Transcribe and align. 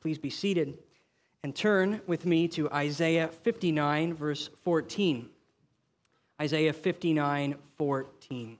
Please 0.00 0.18
be 0.18 0.30
seated 0.30 0.78
and 1.42 1.54
turn 1.54 2.00
with 2.06 2.24
me 2.24 2.48
to 2.48 2.70
Isaiah 2.70 3.28
59, 3.28 4.14
verse 4.14 4.48
14. 4.62 5.28
Isaiah 6.40 6.72
59, 6.72 7.54
14. 7.76 8.58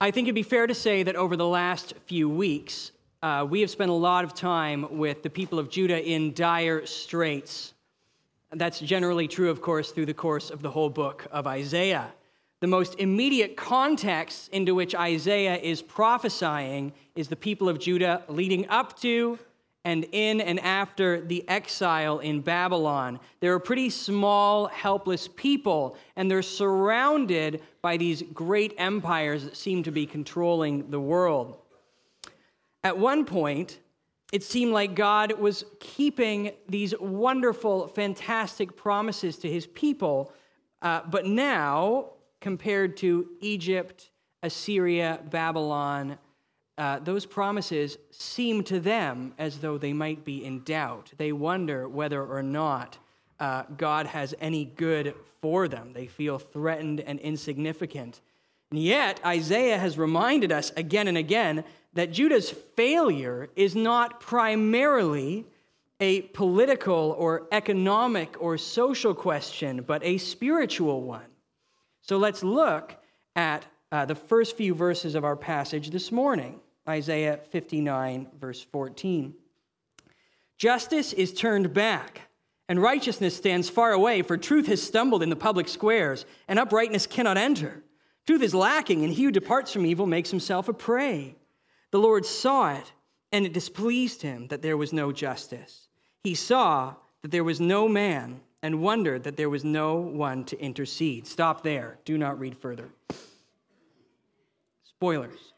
I 0.00 0.10
think 0.10 0.26
it'd 0.26 0.34
be 0.34 0.42
fair 0.42 0.66
to 0.66 0.74
say 0.74 1.02
that 1.04 1.16
over 1.16 1.36
the 1.36 1.46
last 1.46 1.94
few 2.06 2.28
weeks, 2.28 2.92
uh, 3.22 3.46
we 3.48 3.62
have 3.62 3.70
spent 3.70 3.90
a 3.90 3.94
lot 3.94 4.24
of 4.24 4.34
time 4.34 4.98
with 4.98 5.22
the 5.22 5.30
people 5.30 5.58
of 5.58 5.70
Judah 5.70 6.06
in 6.06 6.34
dire 6.34 6.84
straits. 6.84 7.72
That's 8.52 8.78
generally 8.80 9.26
true, 9.26 9.48
of 9.48 9.62
course, 9.62 9.90
through 9.90 10.06
the 10.06 10.14
course 10.14 10.50
of 10.50 10.60
the 10.60 10.70
whole 10.70 10.90
book 10.90 11.26
of 11.32 11.46
Isaiah. 11.46 12.12
The 12.60 12.66
most 12.66 12.98
immediate 12.98 13.56
context 13.56 14.48
into 14.48 14.74
which 14.74 14.94
Isaiah 14.94 15.56
is 15.56 15.82
prophesying 15.82 16.92
is 17.14 17.28
the 17.28 17.36
people 17.36 17.68
of 17.68 17.78
Judah 17.78 18.22
leading 18.28 18.68
up 18.68 18.98
to 19.00 19.38
and 19.84 20.06
in 20.12 20.40
and 20.40 20.58
after 20.60 21.20
the 21.20 21.46
exile 21.48 22.18
in 22.20 22.40
Babylon. 22.40 23.20
They're 23.40 23.54
a 23.54 23.60
pretty 23.60 23.90
small, 23.90 24.66
helpless 24.68 25.28
people, 25.28 25.96
and 26.16 26.30
they're 26.30 26.42
surrounded 26.42 27.62
by 27.82 27.98
these 27.98 28.22
great 28.32 28.74
empires 28.78 29.44
that 29.44 29.56
seem 29.56 29.82
to 29.82 29.90
be 29.90 30.06
controlling 30.06 30.90
the 30.90 31.00
world. 31.00 31.58
At 32.82 32.96
one 32.96 33.26
point, 33.26 33.78
it 34.32 34.42
seemed 34.42 34.72
like 34.72 34.94
God 34.94 35.38
was 35.38 35.64
keeping 35.80 36.52
these 36.68 36.94
wonderful, 36.98 37.88
fantastic 37.88 38.76
promises 38.76 39.36
to 39.38 39.50
his 39.50 39.66
people, 39.66 40.32
uh, 40.80 41.02
but 41.10 41.26
now, 41.26 42.13
compared 42.44 42.94
to 42.94 43.26
Egypt, 43.40 44.10
Assyria, 44.42 45.18
Babylon, 45.30 46.18
uh, 46.76 46.98
those 46.98 47.24
promises 47.24 47.96
seem 48.10 48.62
to 48.64 48.78
them 48.78 49.32
as 49.38 49.60
though 49.60 49.78
they 49.78 49.94
might 49.94 50.26
be 50.26 50.44
in 50.44 50.62
doubt. 50.62 51.10
They 51.16 51.32
wonder 51.32 51.88
whether 51.88 52.22
or 52.22 52.42
not 52.42 52.98
uh, 53.40 53.62
God 53.78 54.04
has 54.04 54.34
any 54.42 54.66
good 54.66 55.14
for 55.40 55.68
them. 55.68 55.94
They 55.94 56.06
feel 56.06 56.38
threatened 56.38 57.00
and 57.00 57.18
insignificant. 57.20 58.20
And 58.70 58.78
yet, 58.78 59.20
Isaiah 59.24 59.78
has 59.78 59.96
reminded 59.96 60.52
us 60.52 60.70
again 60.76 61.08
and 61.08 61.16
again 61.16 61.64
that 61.94 62.12
Judah's 62.12 62.50
failure 62.50 63.48
is 63.56 63.74
not 63.74 64.20
primarily 64.20 65.46
a 65.98 66.20
political 66.20 67.16
or 67.18 67.48
economic 67.52 68.36
or 68.38 68.58
social 68.58 69.14
question, 69.14 69.82
but 69.86 70.04
a 70.04 70.18
spiritual 70.18 71.00
one. 71.00 71.24
So 72.04 72.18
let's 72.18 72.42
look 72.42 72.94
at 73.34 73.64
uh, 73.90 74.04
the 74.04 74.14
first 74.14 74.58
few 74.58 74.74
verses 74.74 75.14
of 75.14 75.24
our 75.24 75.36
passage 75.36 75.88
this 75.88 76.12
morning. 76.12 76.60
Isaiah 76.86 77.40
59, 77.50 78.26
verse 78.38 78.62
14. 78.62 79.32
Justice 80.58 81.14
is 81.14 81.32
turned 81.32 81.72
back, 81.72 82.20
and 82.68 82.82
righteousness 82.82 83.34
stands 83.34 83.70
far 83.70 83.92
away, 83.92 84.20
for 84.20 84.36
truth 84.36 84.66
has 84.66 84.82
stumbled 84.82 85.22
in 85.22 85.30
the 85.30 85.34
public 85.34 85.66
squares, 85.66 86.26
and 86.46 86.58
uprightness 86.58 87.06
cannot 87.06 87.38
enter. 87.38 87.82
Truth 88.26 88.42
is 88.42 88.54
lacking, 88.54 89.02
and 89.02 89.10
he 89.10 89.24
who 89.24 89.30
departs 89.30 89.72
from 89.72 89.86
evil 89.86 90.04
makes 90.04 90.30
himself 90.30 90.68
a 90.68 90.74
prey. 90.74 91.36
The 91.90 92.00
Lord 92.00 92.26
saw 92.26 92.74
it, 92.74 92.92
and 93.32 93.46
it 93.46 93.54
displeased 93.54 94.20
him 94.20 94.48
that 94.48 94.60
there 94.60 94.76
was 94.76 94.92
no 94.92 95.10
justice. 95.10 95.88
He 96.22 96.34
saw 96.34 96.96
that 97.22 97.30
there 97.30 97.44
was 97.44 97.62
no 97.62 97.88
man, 97.88 98.42
and 98.64 98.80
wondered 98.80 99.24
that 99.24 99.36
there 99.36 99.50
was 99.50 99.62
no 99.62 99.96
one 99.96 100.42
to 100.42 100.58
intercede. 100.58 101.26
Stop 101.26 101.62
there. 101.62 101.98
Do 102.06 102.16
not 102.16 102.40
read 102.40 102.56
further. 102.56 102.88
Spoilers. 104.84 105.52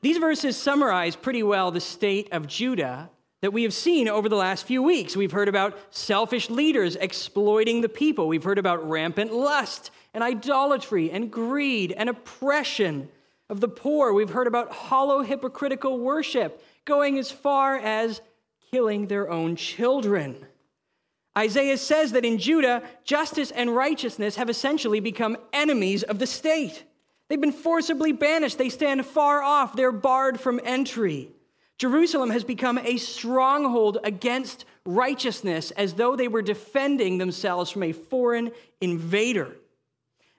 These 0.00 0.16
verses 0.16 0.56
summarize 0.56 1.14
pretty 1.14 1.42
well 1.42 1.70
the 1.70 1.78
state 1.78 2.32
of 2.32 2.46
Judah 2.46 3.10
that 3.42 3.52
we 3.52 3.64
have 3.64 3.74
seen 3.74 4.08
over 4.08 4.30
the 4.30 4.36
last 4.36 4.64
few 4.64 4.82
weeks. 4.82 5.14
We've 5.14 5.30
heard 5.30 5.48
about 5.48 5.76
selfish 5.90 6.48
leaders 6.48 6.96
exploiting 6.96 7.82
the 7.82 7.88
people, 7.90 8.28
we've 8.28 8.44
heard 8.44 8.58
about 8.58 8.88
rampant 8.88 9.34
lust 9.34 9.90
and 10.14 10.24
idolatry 10.24 11.10
and 11.10 11.30
greed 11.30 11.92
and 11.92 12.08
oppression 12.08 13.10
of 13.50 13.60
the 13.60 13.68
poor. 13.68 14.14
We've 14.14 14.30
heard 14.30 14.46
about 14.46 14.72
hollow 14.72 15.20
hypocritical 15.20 15.98
worship 15.98 16.64
going 16.86 17.18
as 17.18 17.30
far 17.30 17.76
as 17.76 18.22
killing 18.70 19.08
their 19.08 19.30
own 19.30 19.54
children. 19.54 20.46
Isaiah 21.38 21.78
says 21.78 22.12
that 22.12 22.24
in 22.24 22.38
Judah, 22.38 22.82
justice 23.04 23.50
and 23.50 23.74
righteousness 23.74 24.36
have 24.36 24.50
essentially 24.50 25.00
become 25.00 25.36
enemies 25.52 26.02
of 26.02 26.18
the 26.18 26.26
state. 26.26 26.84
They've 27.28 27.40
been 27.40 27.52
forcibly 27.52 28.12
banished. 28.12 28.58
They 28.58 28.68
stand 28.68 29.06
far 29.06 29.40
off. 29.40 29.76
They're 29.76 29.92
barred 29.92 30.40
from 30.40 30.60
entry. 30.64 31.30
Jerusalem 31.78 32.30
has 32.30 32.44
become 32.44 32.78
a 32.78 32.96
stronghold 32.96 33.98
against 34.02 34.64
righteousness 34.84 35.70
as 35.72 35.94
though 35.94 36.16
they 36.16 36.28
were 36.28 36.42
defending 36.42 37.18
themselves 37.18 37.70
from 37.70 37.84
a 37.84 37.92
foreign 37.92 38.50
invader. 38.80 39.56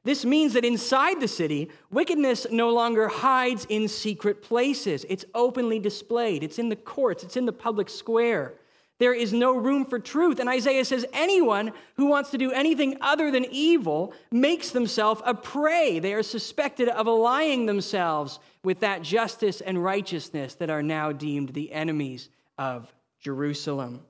This 0.04 0.26
means 0.26 0.54
that 0.54 0.66
inside 0.66 1.22
the 1.22 1.28
city, 1.28 1.70
wickedness 1.92 2.48
no 2.52 2.72
longer 2.72 3.08
hides 3.08 3.66
in 3.70 3.88
secret 3.88 4.42
places. 4.42 5.06
It's 5.08 5.26
openly 5.34 5.80
displayed, 5.80 6.44
it's 6.44 6.60
in 6.60 6.70
the 6.70 6.76
courts, 6.76 7.24
it's 7.24 7.38
in 7.38 7.46
the 7.46 7.54
public 7.54 7.90
square. 7.90 8.56
There 9.02 9.16
is 9.16 9.34
no 9.34 9.58
room 9.58 9.86
for 9.86 9.98
truth. 9.98 10.40
And 10.40 10.48
Isaiah 10.48 10.86
says 10.86 11.08
anyone 11.12 11.74
who 11.98 12.06
wants 12.06 12.30
to 12.30 12.38
do 12.38 12.52
anything 12.52 12.98
other 13.02 13.32
than 13.32 13.48
evil 13.50 14.14
makes 14.32 14.70
themselves 14.70 15.24
a 15.26 15.34
prey. 15.34 15.98
They 15.98 16.14
are 16.14 16.22
suspected 16.22 16.88
of 16.88 17.08
allying 17.08 17.66
themselves 17.66 18.38
with 18.64 18.82
that 18.82 19.02
justice 19.02 19.60
and 19.60 19.84
righteousness 19.84 20.54
that 20.54 20.70
are 20.70 20.84
now 20.84 21.12
deemed 21.12 21.50
the 21.50 21.72
enemies 21.72 22.30
of 22.60 22.94
Jerusalem. 23.20 24.02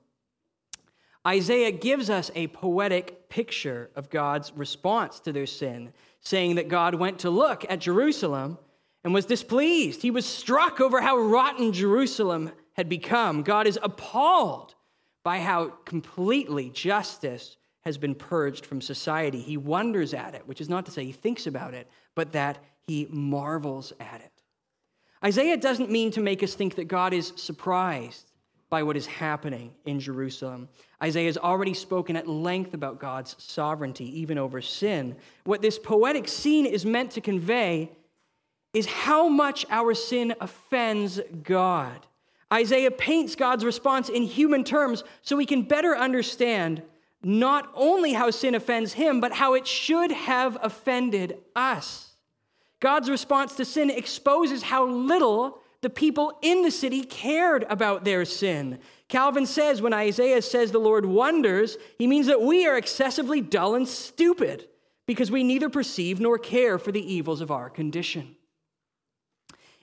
Isaiah 1.26 1.72
gives 1.72 2.10
us 2.10 2.30
a 2.36 2.48
poetic 2.48 3.30
picture 3.30 3.92
of 3.96 4.10
God's 4.10 4.52
response 4.58 5.22
to 5.22 5.32
their 5.32 5.46
sin, 5.46 5.94
saying 6.20 6.56
that 6.56 6.68
God 6.68 6.96
went 6.96 7.20
to 7.20 7.30
look 7.30 7.64
at 7.70 7.80
Jerusalem 7.80 8.58
and 9.06 9.14
was 9.14 9.26
displeased. 9.26 10.02
He 10.02 10.12
was 10.12 10.26
struck 10.26 10.82
over 10.82 11.00
how 11.00 11.18
rotten 11.18 11.72
Jerusalem 11.72 12.52
had 12.74 12.90
become. 12.90 13.44
God 13.44 13.68
is 13.68 13.80
appalled 13.82 14.76
by 15.24 15.40
how 15.40 15.68
completely 15.86 16.70
justice 16.70 17.58
has 17.82 17.98
been 17.98 18.16
purged 18.16 18.66
from 18.66 18.82
society. 18.82 19.40
He 19.40 19.58
wonders 19.58 20.14
at 20.14 20.36
it, 20.36 20.48
which 20.48 20.62
is 20.62 20.70
not 20.70 20.86
to 20.86 20.92
say 20.92 21.04
he 21.04 21.12
thinks 21.12 21.48
about 21.48 21.74
it, 21.74 21.88
but 22.16 22.32
that 22.34 22.60
he 22.88 23.08
marvels 23.10 23.94
at 24.00 24.22
it. 24.22 24.32
Isaiah 25.24 25.58
doesn't 25.58 25.92
mean 25.92 26.12
to 26.12 26.22
make 26.22 26.42
us 26.44 26.56
think 26.56 26.76
that 26.76 26.88
God 26.88 27.14
is 27.14 27.34
surprised 27.36 28.32
by 28.70 28.84
what 28.84 28.96
is 28.98 29.06
happening 29.06 29.74
in 29.86 30.00
Jerusalem. 30.00 30.70
Isaiah 31.04 31.28
has 31.28 31.38
already 31.38 31.74
spoken 31.74 32.16
at 32.16 32.28
length 32.28 32.74
about 32.74 33.00
God's 33.00 33.36
sovereignty, 33.38 34.20
even 34.20 34.38
over 34.38 34.62
sin. 34.62 35.16
What 35.44 35.62
this 35.62 35.78
poetic 35.78 36.28
scene 36.28 36.66
is 36.66 36.86
meant 36.86 37.12
to 37.12 37.22
convey 37.22 37.92
is 38.74 38.86
how 38.86 39.28
much 39.28 39.66
our 39.70 39.94
sin 39.94 40.34
offends 40.40 41.20
God. 41.44 42.08
Isaiah 42.52 42.92
paints 42.92 43.36
God's 43.36 43.64
response 43.64 44.10
in 44.10 44.24
human 44.24 44.64
terms 44.64 45.04
so 45.22 45.36
we 45.36 45.46
can 45.46 45.64
better 45.64 45.96
understand 45.96 46.84
not 47.24 47.72
only 47.76 48.14
how 48.14 48.32
sin 48.32 48.56
offends 48.56 48.94
him, 48.94 49.22
but 49.22 49.32
how 49.32 49.54
it 49.54 49.68
should 49.68 50.12
have 50.12 50.58
offended 50.62 51.38
us. 51.56 52.12
God's 52.80 53.10
response 53.10 53.56
to 53.56 53.66
sin 53.66 53.90
exposes 53.90 54.64
how 54.64 54.86
little 54.86 55.60
the 55.82 55.90
people 55.90 56.38
in 56.42 56.64
the 56.64 56.72
city 56.72 57.04
cared 57.04 57.66
about 57.70 58.04
their 58.04 58.26
sin. 58.26 58.80
Calvin 59.08 59.46
says 59.46 59.82
when 59.82 59.94
Isaiah 59.94 60.42
says 60.42 60.72
the 60.72 60.80
Lord 60.80 61.06
wonders, 61.06 61.78
he 61.98 62.08
means 62.08 62.28
that 62.28 62.42
we 62.42 62.66
are 62.66 62.78
excessively 62.78 63.42
dull 63.42 63.76
and 63.76 63.88
stupid 63.88 64.68
because 65.06 65.32
we 65.32 65.44
neither 65.44 65.70
perceive 65.70 66.20
nor 66.20 66.38
care 66.38 66.78
for 66.78 66.92
the 66.92 67.14
evils 67.14 67.42
of 67.42 67.52
our 67.52 67.70
condition. 67.70 68.36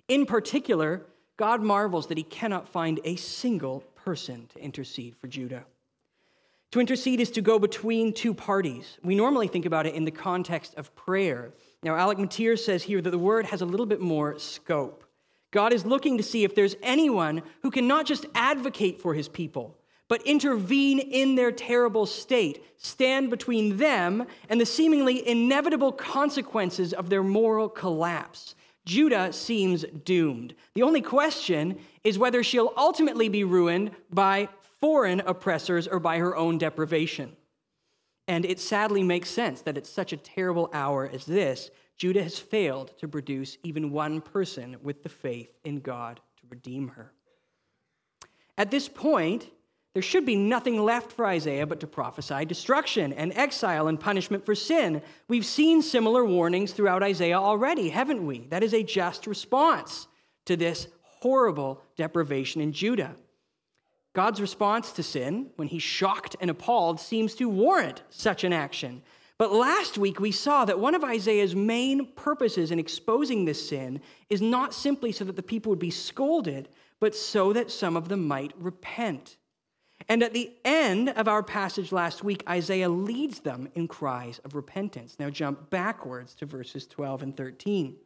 In 0.09 0.25
particular, 0.25 1.06
God 1.38 1.62
marvels 1.62 2.09
that 2.09 2.19
he 2.19 2.25
cannot 2.25 2.69
find 2.69 3.00
a 3.04 3.16
single 3.16 3.81
person 3.94 4.49
to 4.52 4.58
intercede 4.58 5.17
for 5.17 5.29
Judah. 5.29 5.64
To 6.73 6.81
intercede 6.81 7.20
is 7.20 7.31
to 7.31 7.40
go 7.40 7.58
between 7.58 8.12
two 8.12 8.35
parties. 8.35 8.99
We 9.02 9.14
normally 9.14 9.49
think 9.49 9.64
about 9.64 9.87
it 9.87 9.94
in 9.94 10.05
the 10.05 10.11
context 10.11 10.75
of 10.75 10.94
prayer. 10.94 11.55
Now, 11.82 11.96
Alec 11.96 12.19
Motyer 12.19 12.58
says 12.58 12.82
here 12.82 13.00
that 13.00 13.11
the 13.11 13.19
word 13.19 13.46
has 13.46 13.62
a 13.62 13.67
little 13.67 13.87
bit 13.87 14.00
more 14.00 14.38
scope. 14.38 15.05
God 15.50 15.73
is 15.73 15.87
looking 15.87 16.19
to 16.19 16.23
see 16.23 16.44
if 16.44 16.55
there's 16.55 16.76
anyone 16.82 17.43
who 17.62 17.70
can 17.70 17.87
not 17.87 18.05
just 18.05 18.26
advocate 18.35 19.00
for 19.00 19.14
his 19.14 19.29
people, 19.29 19.79
but 20.08 20.20
intervene 20.26 20.99
in 20.99 21.37
their 21.37 21.52
terrible 21.52 22.05
state, 22.05 22.64
stand 22.76 23.31
between 23.31 23.76
them 23.76 24.26
and 24.49 24.61
the 24.61 24.67
seemingly 24.67 25.26
inevitable 25.26 25.93
consequences 25.93 26.93
of 26.93 27.08
their 27.08 27.23
moral 27.23 27.69
collapse. 27.69 28.55
Judah 28.88 29.35
seems 29.35 29.85
doomed. 30.06 30.55
The 30.73 30.82
only 30.82 31.02
question 31.02 31.79
is 32.05 32.19
whether 32.19 32.43
she'll 32.43 32.73
ultimately 32.75 33.29
be 33.29 33.44
ruined 33.44 33.90
by 34.11 34.49
foreign 34.81 35.20
oppressors 35.20 35.87
or 35.87 36.00
by 36.00 36.17
her 36.17 36.35
own 36.35 36.56
deprivation. 36.56 37.37
And 38.26 38.46
it 38.46 38.58
sadly 38.58 39.02
makes 39.02 39.29
sense 39.29 39.61
that 39.62 39.76
at 39.76 39.87
such 39.87 40.14
a 40.14 40.17
terrible 40.17 40.70
hour 40.73 41.06
as 41.12 41.26
this, 41.26 41.70
Judah 41.99 42.23
has 42.23 42.38
failed 42.38 42.96
to 42.99 43.06
produce 43.06 43.58
even 43.62 43.90
one 43.90 44.23
person 44.23 44.79
with 44.82 45.02
the 45.02 45.11
faith 45.11 45.50
in 45.64 45.81
God 45.81 46.19
to 46.40 46.46
redeem 46.49 46.88
her. 46.88 47.12
At 48.56 48.70
this 48.70 48.88
point, 48.88 49.50
there 49.99 50.03
should 50.05 50.25
be 50.25 50.37
nothing 50.37 50.81
left 50.81 51.11
for 51.11 51.27
Isaiah 51.27 51.67
but 51.67 51.81
to 51.81 51.89
prophesy 51.89 52.45
destruction 52.45 53.12
and 53.15 53.33
exile 53.35 53.89
and 53.89 53.99
punishment 53.99 54.47
for 54.47 54.55
sin. 54.55 55.03
We've 55.27 55.45
seen 55.45 55.83
similar 55.83 56.25
warnings 56.25 56.71
throughout 56.71 57.03
Isaiah 57.03 57.41
already, 57.41 57.89
haven't 57.89 58.25
we? 58.25 58.47
That 58.50 58.62
is 58.62 58.75
a 58.75 58.85
just 58.85 59.27
response 59.27 60.06
to 60.45 60.56
this 60.56 60.87
horrible 61.03 61.83
deprivation 61.97 62.61
in 62.61 62.73
Judah. 62.73 63.17
God's 64.15 64.41
response 64.41 64.93
to 64.93 65.03
sin, 65.03 65.50
when 65.56 65.67
he's 65.67 65.83
shocked 65.83 66.37
and 66.41 66.49
appalled, 66.49 67.00
seems 67.00 67.35
to 67.35 67.49
warrant 67.49 68.03
such 68.09 68.45
an 68.45 68.53
action. 68.53 69.03
But 69.37 69.53
last 69.53 69.99
week 69.99 70.21
we 70.21 70.31
saw 70.31 70.65
that 70.65 70.79
one 70.79 70.95
of 70.95 71.03
Isaiah's 71.03 71.56
main 71.56 72.12
purposes 72.12 72.71
in 72.71 72.79
exposing 72.79 73.47
this 73.47 73.69
sin 73.69 74.00
is 74.31 74.41
not 74.41 74.75
simply 74.75 75.11
so 75.11 75.25
that 75.25 75.35
the 75.35 75.43
people 75.43 75.71
would 75.71 75.81
be 75.81 75.91
scolded, 75.91 76.69
but 77.00 77.17
so 77.17 77.53
that 77.53 77.73
some 77.73 77.97
of 77.97 78.09
them 78.09 78.29
might 78.29 78.53
repent. 78.61 79.37
And 80.08 80.22
at 80.22 80.32
the 80.32 80.50
end 80.64 81.10
of 81.10 81.28
our 81.28 81.43
passage 81.43 81.93
last 81.93 82.25
week, 82.25 82.43
Isaiah 82.49 82.88
leads 82.88 83.40
them 83.40 83.69
in 83.75 83.88
cries 83.88 84.40
of 84.44 84.55
repentance. 84.55 85.16
Now 85.19 85.28
jump 85.28 85.69
backwards 85.69 86.34
to 86.37 86.46
verses 86.46 86.87
12 86.87 87.22
and 87.22 87.37
13. 87.37 87.96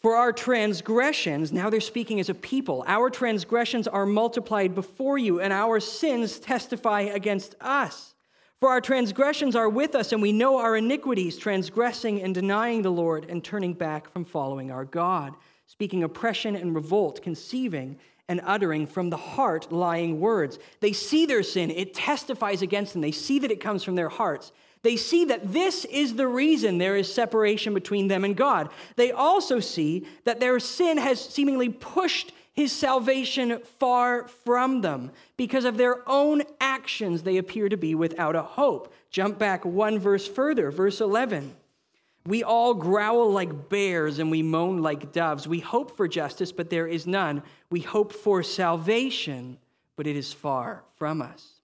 For 0.00 0.16
our 0.16 0.32
transgressions, 0.32 1.52
now 1.52 1.68
they're 1.68 1.80
speaking 1.80 2.20
as 2.20 2.30
a 2.30 2.34
people, 2.34 2.84
our 2.86 3.10
transgressions 3.10 3.86
are 3.86 4.06
multiplied 4.06 4.74
before 4.74 5.18
you, 5.18 5.40
and 5.40 5.52
our 5.52 5.78
sins 5.78 6.38
testify 6.38 7.02
against 7.02 7.54
us. 7.60 8.14
For 8.60 8.70
our 8.70 8.80
transgressions 8.80 9.54
are 9.54 9.68
with 9.68 9.94
us, 9.94 10.12
and 10.12 10.22
we 10.22 10.32
know 10.32 10.56
our 10.56 10.76
iniquities, 10.76 11.36
transgressing 11.36 12.22
and 12.22 12.34
denying 12.34 12.80
the 12.82 12.90
Lord, 12.90 13.26
and 13.28 13.44
turning 13.44 13.74
back 13.74 14.10
from 14.10 14.24
following 14.24 14.70
our 14.70 14.86
God, 14.86 15.34
speaking 15.66 16.02
oppression 16.02 16.56
and 16.56 16.74
revolt, 16.74 17.22
conceiving 17.22 17.98
and 18.30 18.40
uttering 18.44 18.86
from 18.86 19.10
the 19.10 19.16
heart 19.16 19.72
lying 19.72 20.20
words. 20.20 20.60
They 20.78 20.92
see 20.92 21.26
their 21.26 21.42
sin, 21.42 21.68
it 21.68 21.94
testifies 21.94 22.62
against 22.62 22.92
them. 22.92 23.02
They 23.02 23.10
see 23.10 23.40
that 23.40 23.50
it 23.50 23.60
comes 23.60 23.82
from 23.82 23.96
their 23.96 24.08
hearts. 24.08 24.52
They 24.82 24.96
see 24.96 25.24
that 25.24 25.52
this 25.52 25.84
is 25.84 26.14
the 26.14 26.28
reason 26.28 26.78
there 26.78 26.96
is 26.96 27.12
separation 27.12 27.74
between 27.74 28.06
them 28.06 28.24
and 28.24 28.36
God. 28.36 28.70
They 28.94 29.10
also 29.10 29.58
see 29.58 30.06
that 30.24 30.38
their 30.38 30.60
sin 30.60 30.96
has 30.96 31.20
seemingly 31.20 31.70
pushed 31.70 32.32
his 32.52 32.70
salvation 32.70 33.60
far 33.80 34.28
from 34.28 34.80
them. 34.80 35.10
Because 35.36 35.64
of 35.64 35.76
their 35.76 36.08
own 36.08 36.42
actions, 36.60 37.24
they 37.24 37.36
appear 37.36 37.68
to 37.68 37.76
be 37.76 37.96
without 37.96 38.36
a 38.36 38.42
hope. 38.42 38.94
Jump 39.10 39.40
back 39.40 39.64
one 39.64 39.98
verse 39.98 40.28
further, 40.28 40.70
verse 40.70 41.00
11. 41.00 41.56
We 42.26 42.42
all 42.42 42.74
growl 42.74 43.30
like 43.30 43.68
bears 43.68 44.18
and 44.18 44.30
we 44.30 44.42
moan 44.42 44.82
like 44.82 45.12
doves. 45.12 45.48
We 45.48 45.60
hope 45.60 45.96
for 45.96 46.06
justice, 46.06 46.52
but 46.52 46.70
there 46.70 46.86
is 46.86 47.06
none. 47.06 47.42
We 47.70 47.80
hope 47.80 48.12
for 48.12 48.42
salvation, 48.42 49.58
but 49.96 50.06
it 50.06 50.16
is 50.16 50.32
far 50.32 50.84
from 50.96 51.22
us. 51.22 51.60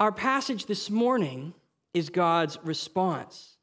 Our 0.00 0.12
passage 0.12 0.66
this 0.66 0.88
morning 0.90 1.52
is 1.92 2.08
God's 2.08 2.58
response 2.62 3.56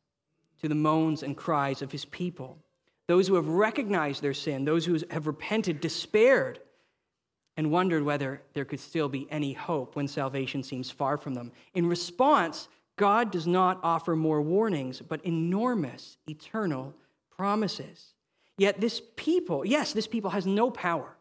to 0.62 0.68
the 0.68 0.76
moans 0.76 1.24
and 1.24 1.36
cries 1.36 1.82
of 1.82 1.92
his 1.92 2.06
people. 2.06 2.58
Those 3.08 3.28
who 3.28 3.36
have 3.36 3.48
recognized 3.48 4.22
their 4.22 4.34
sin, 4.34 4.66
those 4.66 4.86
who 4.86 5.00
have 5.10 5.28
repented, 5.28 5.80
despaired, 5.80 6.60
and 7.58 7.72
wondered 7.72 8.04
whether 8.04 8.42
there 8.54 8.66
could 8.66 8.80
still 8.80 9.08
be 9.08 9.28
any 9.32 9.54
hope 9.54 9.96
when 9.96 10.08
salvation 10.08 10.62
seems 10.62 10.92
far 10.92 11.18
from 11.18 11.34
them. 11.34 11.52
In 11.74 11.88
response, 11.88 12.68
God 12.98 13.32
does 13.32 13.46
not 13.48 13.80
offer 13.84 14.16
more 14.16 14.42
warnings, 14.42 15.02
but 15.02 15.24
enormous, 15.26 16.18
eternal 16.28 16.94
promises. 17.36 18.14
Yet 18.58 18.80
this 18.80 19.02
people, 19.16 19.66
yes, 19.66 19.92
this 19.92 20.08
people 20.08 20.30
has 20.30 20.46
no 20.46 20.72
power 20.72 21.16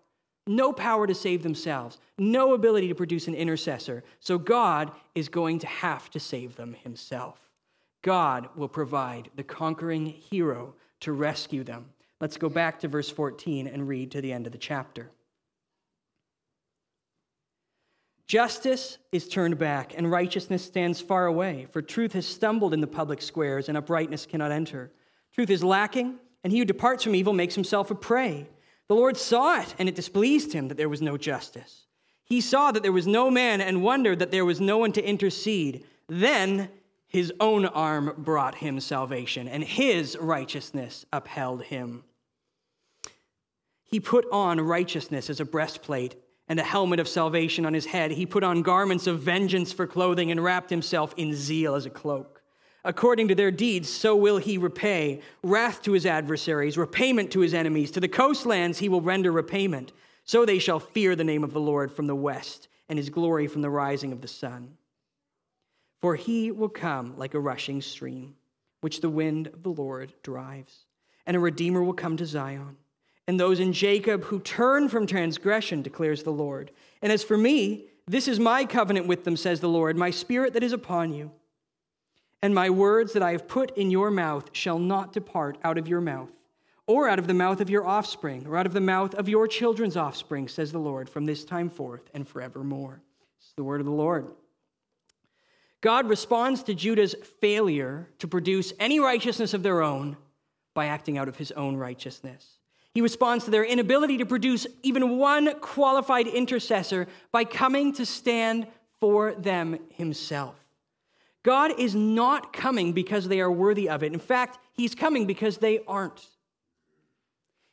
no 0.47 0.73
power 0.73 1.06
to 1.06 1.15
save 1.15 1.43
themselves, 1.43 1.99
no 2.19 2.55
ability 2.55 2.88
to 2.88 2.94
produce 2.94 3.29
an 3.29 3.35
intercessor. 3.35 4.05
So 4.21 4.38
God 4.38 4.93
is 5.15 5.29
going 5.29 5.59
to 5.61 5.67
have 5.67 6.11
to 6.11 6.21
save 6.21 6.56
them 6.56 6.75
himself. 6.75 7.38
God 8.03 8.49
will 8.55 8.69
provide 8.69 9.31
the 9.37 9.43
conquering 9.43 10.06
hero 10.06 10.75
to 11.00 11.12
rescue 11.12 11.65
them. 11.65 11.87
Let's 12.21 12.37
go 12.37 12.49
back 12.49 12.79
to 12.81 12.88
verse 12.88 13.09
14 13.09 13.67
and 13.67 13.88
read 13.88 14.11
to 14.12 14.21
the 14.21 14.32
end 14.32 14.47
of 14.47 14.53
the 14.53 14.59
chapter. 14.59 15.11
Justice 18.26 18.99
is 19.12 19.29
turned 19.29 19.59
back, 19.59 19.93
and 19.97 20.11
righteousness 20.11 20.65
stands 20.65 21.00
far 21.00 21.26
away, 21.26 21.67
for 21.71 21.82
truth 21.82 22.15
has 22.15 22.26
stumbled 22.26 22.73
in 22.73 22.81
the 22.81 22.87
public 22.87 23.21
squares, 23.21 23.69
and 23.69 23.76
uprightness 23.76 24.25
cannot 24.25 24.50
enter. 24.50 24.91
Truth 25.35 25.50
is 25.50 25.62
lacking, 25.62 26.19
and 26.43 26.53
he 26.53 26.59
who 26.59 26.65
departs 26.65 27.05
from 27.05 27.15
evil 27.15 27.35
makes 27.35 27.55
himself 27.55 27.91
a 27.91 27.94
prey. 27.94 28.49
The 28.88 28.94
Lord 28.94 29.17
saw 29.17 29.61
it, 29.61 29.75
and 29.79 29.88
it 29.88 29.94
displeased 29.94 30.53
him 30.53 30.69
that 30.69 30.76
there 30.76 30.88
was 30.88 31.03
no 31.03 31.17
justice. 31.19 31.87
He 32.25 32.41
saw 32.41 32.73
that 32.73 32.82
there 32.82 32.93
was 32.93 33.06
no 33.06 33.31
man 33.31 33.61
and 33.61 33.82
wondered 33.82 34.19
that 34.21 34.31
there 34.31 34.44
was 34.44 34.61
no 34.61 34.79
one 34.79 34.93
to 34.93 35.05
intercede. 35.05 35.85
Then 36.09 36.71
his 37.06 37.32
own 37.41 37.67
arm 37.67 38.15
brought 38.17 38.56
him 38.56 38.81
salvation, 38.81 39.49
and 39.49 39.62
his 39.62 40.17
righteousness 40.19 41.05
upheld 41.12 41.62
him. 41.65 42.05
He 43.85 44.00
put 44.00 44.26
on 44.32 44.61
righteousness 44.61 45.29
as 45.29 45.41
a 45.41 45.44
breastplate 45.44 46.17
and 46.49 46.61
a 46.61 46.64
helmet 46.64 47.00
of 47.00 47.08
salvation 47.08 47.64
on 47.64 47.75
his 47.75 47.87
head. 47.87 48.11
He 48.11 48.26
put 48.26 48.44
on 48.44 48.62
garments 48.62 49.06
of 49.06 49.20
vengeance 49.20 49.73
for 49.73 49.87
clothing 49.87 50.31
and 50.31 50.43
wrapped 50.43 50.70
himself 50.70 51.14
in 51.17 51.35
zeal 51.35 51.75
as 51.75 51.87
a 51.87 51.91
cloak. 51.91 52.43
According 52.85 53.29
to 53.29 53.35
their 53.35 53.50
deeds, 53.50 53.88
so 53.88 54.14
will 54.14 54.37
he 54.37 54.58
repay 54.58 55.23
wrath 55.43 55.81
to 55.82 55.93
his 55.93 56.05
adversaries, 56.05 56.76
repayment 56.76 57.31
to 57.32 57.41
his 57.41 57.55
enemies. 57.55 57.91
To 57.93 58.00
the 58.00 58.08
coastlands 58.08 58.79
he 58.79 58.91
will 58.91 59.00
render 59.00 59.32
repayment. 59.32 59.93
So 60.25 60.44
they 60.44 60.58
shall 60.58 60.81
fear 60.81 61.17
the 61.17 61.25
name 61.25 61.44
of 61.44 61.52
the 61.52 61.61
Lord 61.61 61.93
from 61.93 62.06
the 62.06 62.14
west, 62.14 62.69
and 62.88 62.99
his 62.99 63.11
glory 63.11 63.47
from 63.47 63.62
the 63.62 63.70
rising 63.70 64.12
of 64.12 64.20
the 64.20 64.29
sun. 64.29 64.76
For 66.00 66.14
he 66.14 66.50
will 66.50 66.69
come 66.69 67.17
like 67.17 67.32
a 67.32 67.40
rushing 67.40 67.81
stream, 67.81 68.35
which 68.82 69.00
the 69.00 69.08
wind 69.08 69.47
of 69.47 69.62
the 69.62 69.70
Lord 69.70 70.12
drives. 70.23 70.85
And 71.26 71.37
a 71.37 71.40
redeemer 71.40 71.82
will 71.82 71.94
come 71.94 72.19
to 72.19 72.26
Zion, 72.26 72.76
and 73.26 73.38
those 73.38 73.61
in 73.61 73.73
Jacob 73.73 74.25
who 74.25 74.41
turn 74.41 74.88
from 74.88 75.06
transgression, 75.06 75.82
declares 75.82 76.23
the 76.23 76.31
Lord. 76.31 76.71
And 77.03 77.11
as 77.11 77.25
for 77.25 77.38
me, 77.38 77.87
this 78.06 78.29
is 78.29 78.38
my 78.38 78.65
covenant 78.65 79.06
with 79.06 79.25
them, 79.25 79.37
says 79.37 79.61
the 79.61 79.69
Lord, 79.69 79.97
my 79.97 80.11
spirit 80.11 80.53
that 80.53 80.62
is 80.62 80.73
upon 80.73 81.12
you 81.12 81.31
and 82.44 82.55
my 82.55 82.69
words 82.69 83.15
that 83.15 83.23
I 83.23 83.32
have 83.32 83.49
put 83.49 83.75
in 83.75 83.91
your 83.91 84.11
mouth 84.11 84.50
shall 84.53 84.79
not 84.79 85.15
depart 85.15 85.56
out 85.65 85.79
of 85.79 85.88
your 85.88 86.03
mouth, 86.03 86.29
or 86.87 87.09
out 87.09 87.19
of 87.19 87.26
the 87.26 87.32
mouth 87.32 87.59
of 87.62 87.71
your 87.71 87.87
offspring, 87.87 88.47
or 88.47 88.59
out 88.59 88.67
of 88.67 88.75
the 88.75 88.82
mouth 88.82 89.15
of 89.15 89.31
your 89.31 89.49
children's 89.49 89.97
offspring, 89.97 90.47
says 90.47 90.71
the 90.71 90.78
Lord, 90.78 91.09
from 91.09 91.25
this 91.25 91.43
time 91.43 91.71
forth 91.71 92.02
and 92.12 92.28
forevermore. 92.28 93.00
Is 93.40 93.54
the 93.57 93.64
word 93.64 93.81
of 93.81 93.87
the 93.87 93.93
Lord. 93.93 94.26
God 95.81 96.07
responds 96.07 96.62
to 96.64 96.75
Judah's 96.75 97.14
failure 97.40 98.11
to 98.19 98.28
produce 98.28 98.75
any 98.78 99.00
righteousness 99.00 99.54
of 99.54 99.62
their 99.62 99.81
own 99.81 100.19
by 100.75 100.85
acting 100.85 101.16
out 101.16 101.28
of 101.28 101.37
his 101.37 101.50
own 101.52 101.76
righteousness. 101.76 102.53
He 102.94 103.00
responds 103.00 103.44
to 103.44 103.50
their 103.50 103.64
inability 103.64 104.18
to 104.18 104.26
produce 104.26 104.66
even 104.84 105.18
one 105.18 105.58
qualified 105.60 106.28
intercessor 106.28 107.08
by 107.32 107.44
coming 107.44 107.92
to 107.94 108.06
stand 108.06 108.68
for 109.00 109.34
them 109.34 109.80
himself. 109.90 110.54
God 111.42 111.78
is 111.78 111.94
not 111.94 112.52
coming 112.52 112.92
because 112.92 113.28
they 113.28 113.40
are 113.40 113.50
worthy 113.50 113.88
of 113.88 114.02
it. 114.02 114.12
In 114.12 114.18
fact, 114.20 114.58
He's 114.72 114.94
coming 114.94 115.26
because 115.26 115.58
they 115.58 115.80
aren't. 115.86 116.26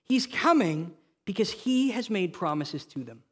He's 0.03 0.27
coming 0.27 0.91
because 1.23 1.51
He 1.51 1.91
has 1.91 2.09
made 2.09 2.33
promises 2.33 2.85
to 2.87 3.03
them, 3.03 3.23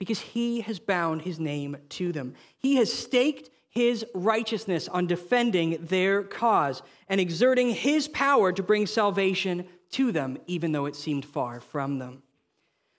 because 0.00 0.18
He 0.18 0.62
has 0.62 0.78
bound 0.80 1.22
His 1.22 1.38
name 1.38 1.76
to 1.90 2.10
them. 2.10 2.34
He 2.58 2.76
has 2.76 2.92
staked 2.92 3.50
His 3.70 4.04
righteousness 4.14 4.88
on 4.88 5.06
defending 5.06 5.78
their 5.86 6.24
cause 6.24 6.82
and 7.08 7.20
exerting 7.20 7.70
His 7.70 8.08
power 8.08 8.50
to 8.52 8.62
bring 8.62 8.86
salvation 8.86 9.68
to 9.92 10.12
them, 10.12 10.38
even 10.46 10.72
though 10.72 10.86
it 10.86 10.96
seemed 10.96 11.24
far 11.24 11.60
from 11.60 11.98
them. 11.98 12.22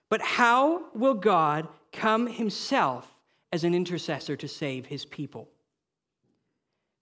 But 0.09 0.21
how 0.21 0.91
will 0.93 1.13
God 1.13 1.67
come 1.91 2.27
Himself 2.27 3.07
as 3.51 3.63
an 3.63 3.75
intercessor 3.75 4.35
to 4.37 4.47
save 4.47 4.85
His 4.85 5.05
people? 5.05 5.49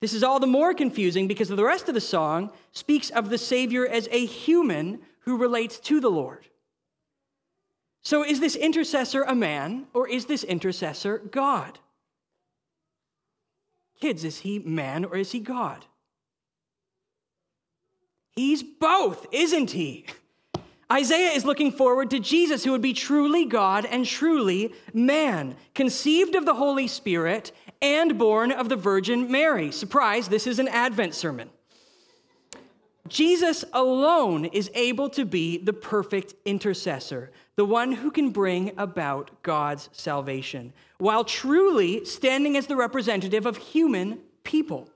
This 0.01 0.13
is 0.13 0.24
all 0.24 0.39
the 0.39 0.48
more 0.48 0.74
confusing 0.74 1.27
because 1.27 1.50
the 1.50 1.63
rest 1.63 1.88
of 1.88 1.93
the 1.93 2.01
song 2.01 2.51
speaks 2.71 3.12
of 3.12 3.29
the 3.29 3.38
Savior 3.38 3.88
as 3.88 4.10
a 4.12 4.25
human 4.25 5.00
who 5.21 5.38
relates 5.38 5.79
to 5.81 6.00
the 6.00 6.10
Lord. 6.10 6.48
So, 8.03 8.25
is 8.25 8.39
this 8.39 8.55
intercessor 8.55 9.21
a 9.21 9.36
man 9.36 9.86
or 9.93 10.10
is 10.10 10.25
this 10.25 10.43
intercessor 10.43 11.19
God? 11.19 11.77
Kids, 14.00 14.24
is 14.24 14.39
he 14.39 14.57
man 14.57 15.05
or 15.05 15.17
is 15.17 15.31
he 15.31 15.39
God? 15.39 15.86
He's 18.35 18.63
both, 18.63 19.27
isn't 19.31 19.71
he? 19.71 20.05
Isaiah 20.91 21.31
is 21.31 21.45
looking 21.45 21.71
forward 21.71 22.09
to 22.09 22.19
Jesus, 22.19 22.63
who 22.63 22.71
would 22.71 22.81
be 22.81 22.93
truly 22.93 23.45
God 23.45 23.85
and 23.85 24.05
truly 24.05 24.73
man, 24.93 25.55
conceived 25.73 26.35
of 26.35 26.45
the 26.45 26.53
Holy 26.53 26.88
Spirit 26.88 27.53
and 27.81 28.17
born 28.17 28.51
of 28.51 28.67
the 28.67 28.75
Virgin 28.75 29.31
Mary. 29.31 29.71
Surprise, 29.71 30.27
this 30.27 30.47
is 30.47 30.59
an 30.59 30.67
Advent 30.67 31.15
sermon. 31.15 31.50
Jesus 33.07 33.65
alone 33.73 34.45
is 34.45 34.71
able 34.73 35.09
to 35.09 35.25
be 35.25 35.57
the 35.57 35.73
perfect 35.73 36.33
intercessor, 36.45 37.31
the 37.55 37.65
one 37.65 37.91
who 37.91 38.11
can 38.11 38.29
bring 38.29 38.71
about 38.77 39.31
God's 39.43 39.89
salvation, 39.91 40.71
while 40.97 41.23
truly 41.23 42.05
standing 42.05 42.55
as 42.55 42.67
the 42.67 42.75
representative 42.75 43.45
of 43.45 43.57
human 43.57 44.19
people. 44.43 44.89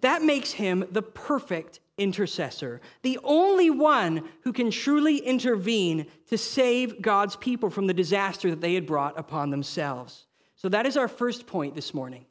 That 0.00 0.22
makes 0.22 0.52
him 0.52 0.84
the 0.90 1.02
perfect 1.02 1.80
intercessor, 1.98 2.80
the 3.02 3.18
only 3.22 3.70
one 3.70 4.28
who 4.42 4.52
can 4.52 4.70
truly 4.70 5.18
intervene 5.18 6.06
to 6.28 6.38
save 6.38 7.02
God's 7.02 7.36
people 7.36 7.68
from 7.70 7.86
the 7.86 7.94
disaster 7.94 8.50
that 8.50 8.60
they 8.60 8.74
had 8.74 8.86
brought 8.86 9.18
upon 9.18 9.50
themselves. 9.50 10.26
So 10.56 10.68
that 10.70 10.86
is 10.86 10.96
our 10.96 11.08
first 11.08 11.46
point 11.46 11.74
this 11.74 11.92
morning. 11.92 12.24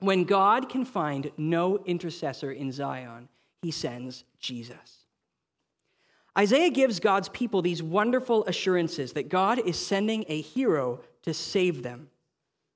When 0.00 0.24
God 0.24 0.68
can 0.68 0.84
find 0.84 1.30
no 1.36 1.78
intercessor 1.84 2.52
in 2.52 2.72
Zion, 2.72 3.28
he 3.62 3.70
sends 3.70 4.24
Jesus. 4.38 5.06
Isaiah 6.38 6.70
gives 6.70 7.00
God's 7.00 7.28
people 7.30 7.60
these 7.60 7.82
wonderful 7.82 8.44
assurances 8.46 9.14
that 9.14 9.28
God 9.28 9.58
is 9.58 9.78
sending 9.78 10.24
a 10.28 10.40
hero 10.40 11.00
to 11.22 11.34
save 11.34 11.82
them. 11.82 12.09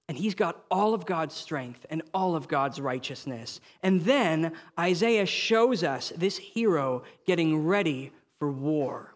And 0.08 0.18
he's 0.18 0.34
got 0.34 0.64
all 0.70 0.92
of 0.92 1.06
God's 1.06 1.34
strength 1.34 1.86
and 1.88 2.02
all 2.12 2.36
of 2.36 2.46
God's 2.46 2.80
righteousness. 2.80 3.60
And 3.82 4.02
then 4.02 4.52
Isaiah 4.78 5.26
shows 5.26 5.82
us 5.82 6.12
this 6.16 6.36
hero 6.36 7.04
getting 7.26 7.66
ready 7.66 8.12
for 8.38 8.50
war. 8.50 9.14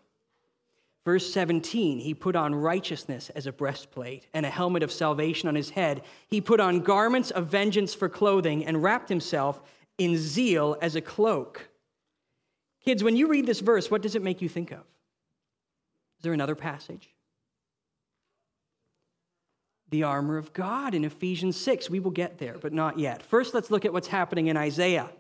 Verse 1.05 1.33
17, 1.33 1.99
he 1.99 2.13
put 2.13 2.37
on 2.37 2.55
righteousness 2.55 3.31
as 3.31 3.47
a 3.47 3.53
breastplate 3.53 4.27
and 4.35 4.45
a 4.45 4.51
helmet 4.51 4.83
of 4.83 4.93
salvation 4.93 5.49
on 5.49 5.55
his 5.55 5.71
head. 5.71 6.03
He 6.29 6.41
put 6.41 6.61
on 6.61 6.81
garments 6.81 7.31
of 7.31 7.47
vengeance 7.47 7.95
for 7.95 8.09
clothing 8.09 8.65
and 8.67 8.83
wrapped 8.83 9.09
himself 9.09 9.63
in 9.97 10.17
zeal 10.17 10.77
as 10.83 10.97
a 10.97 11.01
cloak. 11.01 11.69
Kids, 12.85 13.03
when 13.03 13.17
you 13.17 13.29
read 13.29 13.47
this 13.47 13.61
verse, 13.61 13.91
what 13.91 14.03
does 14.03 14.15
it 14.15 14.23
make 14.23 14.43
you 14.43 14.49
think 14.49 14.71
of? 14.71 14.81
Is 14.81 16.23
there 16.23 16.33
another 16.33 16.55
passage? 16.55 17.11
The 19.91 20.03
armor 20.03 20.37
of 20.37 20.53
God 20.53 20.95
in 20.95 21.05
Ephesians 21.05 21.57
6. 21.57 21.89
We 21.91 22.01
will 22.01 22.11
get 22.11 22.39
there, 22.39 22.57
but 22.61 22.73
not 22.73 22.99
yet. 22.99 23.23
First, 23.23 23.55
let's 23.55 23.71
look 23.71 23.85
at 23.85 23.93
what's 23.93 24.09
happening 24.09 24.49
in 24.49 24.57
Isaiah. 24.57 25.11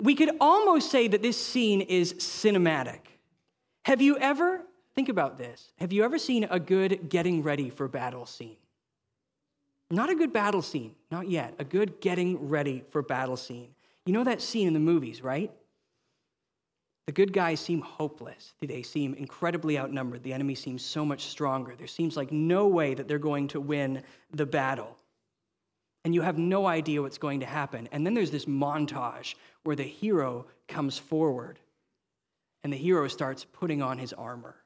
We 0.00 0.14
could 0.14 0.30
almost 0.40 0.90
say 0.90 1.08
that 1.08 1.22
this 1.22 1.40
scene 1.40 1.80
is 1.80 2.14
cinematic. 2.14 3.00
Have 3.84 4.02
you 4.02 4.18
ever, 4.18 4.62
think 4.94 5.08
about 5.08 5.38
this, 5.38 5.72
have 5.78 5.92
you 5.92 6.04
ever 6.04 6.18
seen 6.18 6.44
a 6.50 6.58
good 6.58 7.08
getting 7.08 7.42
ready 7.42 7.70
for 7.70 7.86
battle 7.88 8.26
scene? 8.26 8.56
Not 9.90 10.10
a 10.10 10.14
good 10.14 10.32
battle 10.32 10.62
scene, 10.62 10.94
not 11.10 11.28
yet. 11.28 11.54
A 11.58 11.64
good 11.64 12.00
getting 12.00 12.48
ready 12.48 12.82
for 12.90 13.02
battle 13.02 13.36
scene. 13.36 13.74
You 14.06 14.12
know 14.12 14.24
that 14.24 14.42
scene 14.42 14.66
in 14.66 14.74
the 14.74 14.80
movies, 14.80 15.22
right? 15.22 15.52
The 17.06 17.12
good 17.12 17.32
guys 17.32 17.60
seem 17.60 17.82
hopeless. 17.82 18.54
They 18.60 18.82
seem 18.82 19.14
incredibly 19.14 19.78
outnumbered. 19.78 20.22
The 20.22 20.32
enemy 20.32 20.54
seems 20.54 20.82
so 20.82 21.04
much 21.04 21.26
stronger. 21.26 21.74
There 21.76 21.86
seems 21.86 22.16
like 22.16 22.32
no 22.32 22.66
way 22.66 22.94
that 22.94 23.08
they're 23.08 23.18
going 23.18 23.48
to 23.48 23.60
win 23.60 24.02
the 24.32 24.46
battle. 24.46 24.96
And 26.04 26.14
you 26.14 26.22
have 26.22 26.38
no 26.38 26.66
idea 26.66 27.02
what's 27.02 27.18
going 27.18 27.40
to 27.40 27.46
happen. 27.46 27.88
And 27.92 28.06
then 28.06 28.14
there's 28.14 28.30
this 28.30 28.46
montage 28.46 29.34
where 29.64 29.76
the 29.76 29.82
hero 29.82 30.46
comes 30.68 30.98
forward 30.98 31.58
and 32.62 32.72
the 32.72 32.76
hero 32.78 33.06
starts 33.08 33.44
putting 33.44 33.82
on 33.82 33.98
his 33.98 34.12
armor. 34.14 34.56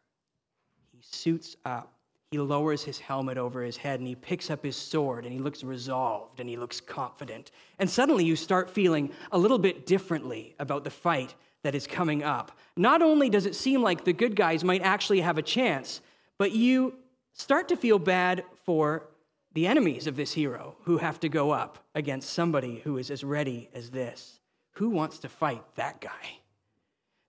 He 0.92 1.00
suits 1.02 1.56
up. 1.64 1.92
He 2.30 2.38
lowers 2.38 2.84
his 2.84 2.98
helmet 2.98 3.38
over 3.38 3.62
his 3.62 3.76
head 3.76 4.00
and 4.00 4.06
he 4.06 4.14
picks 4.14 4.50
up 4.50 4.62
his 4.62 4.76
sword 4.76 5.24
and 5.24 5.32
he 5.32 5.38
looks 5.38 5.64
resolved 5.64 6.40
and 6.40 6.48
he 6.48 6.56
looks 6.56 6.80
confident. 6.80 7.52
And 7.78 7.88
suddenly 7.88 8.24
you 8.24 8.36
start 8.36 8.68
feeling 8.68 9.10
a 9.32 9.38
little 9.38 9.58
bit 9.58 9.86
differently 9.86 10.54
about 10.58 10.84
the 10.84 10.90
fight 10.90 11.34
that 11.68 11.74
is 11.74 11.86
coming 11.86 12.22
up. 12.22 12.50
Not 12.78 13.02
only 13.02 13.28
does 13.28 13.44
it 13.44 13.54
seem 13.54 13.82
like 13.82 14.02
the 14.02 14.14
good 14.14 14.34
guys 14.34 14.64
might 14.64 14.80
actually 14.80 15.20
have 15.20 15.36
a 15.36 15.42
chance, 15.42 16.00
but 16.38 16.52
you 16.52 16.94
start 17.34 17.68
to 17.68 17.76
feel 17.76 17.98
bad 17.98 18.42
for 18.64 19.06
the 19.52 19.66
enemies 19.66 20.06
of 20.06 20.16
this 20.16 20.32
hero 20.32 20.76
who 20.84 20.96
have 20.96 21.20
to 21.20 21.28
go 21.28 21.50
up 21.50 21.84
against 21.94 22.30
somebody 22.30 22.80
who 22.84 22.96
is 22.96 23.10
as 23.10 23.22
ready 23.22 23.68
as 23.74 23.90
this. 23.90 24.40
Who 24.76 24.88
wants 24.88 25.18
to 25.18 25.28
fight 25.28 25.62
that 25.74 26.00
guy? 26.00 26.38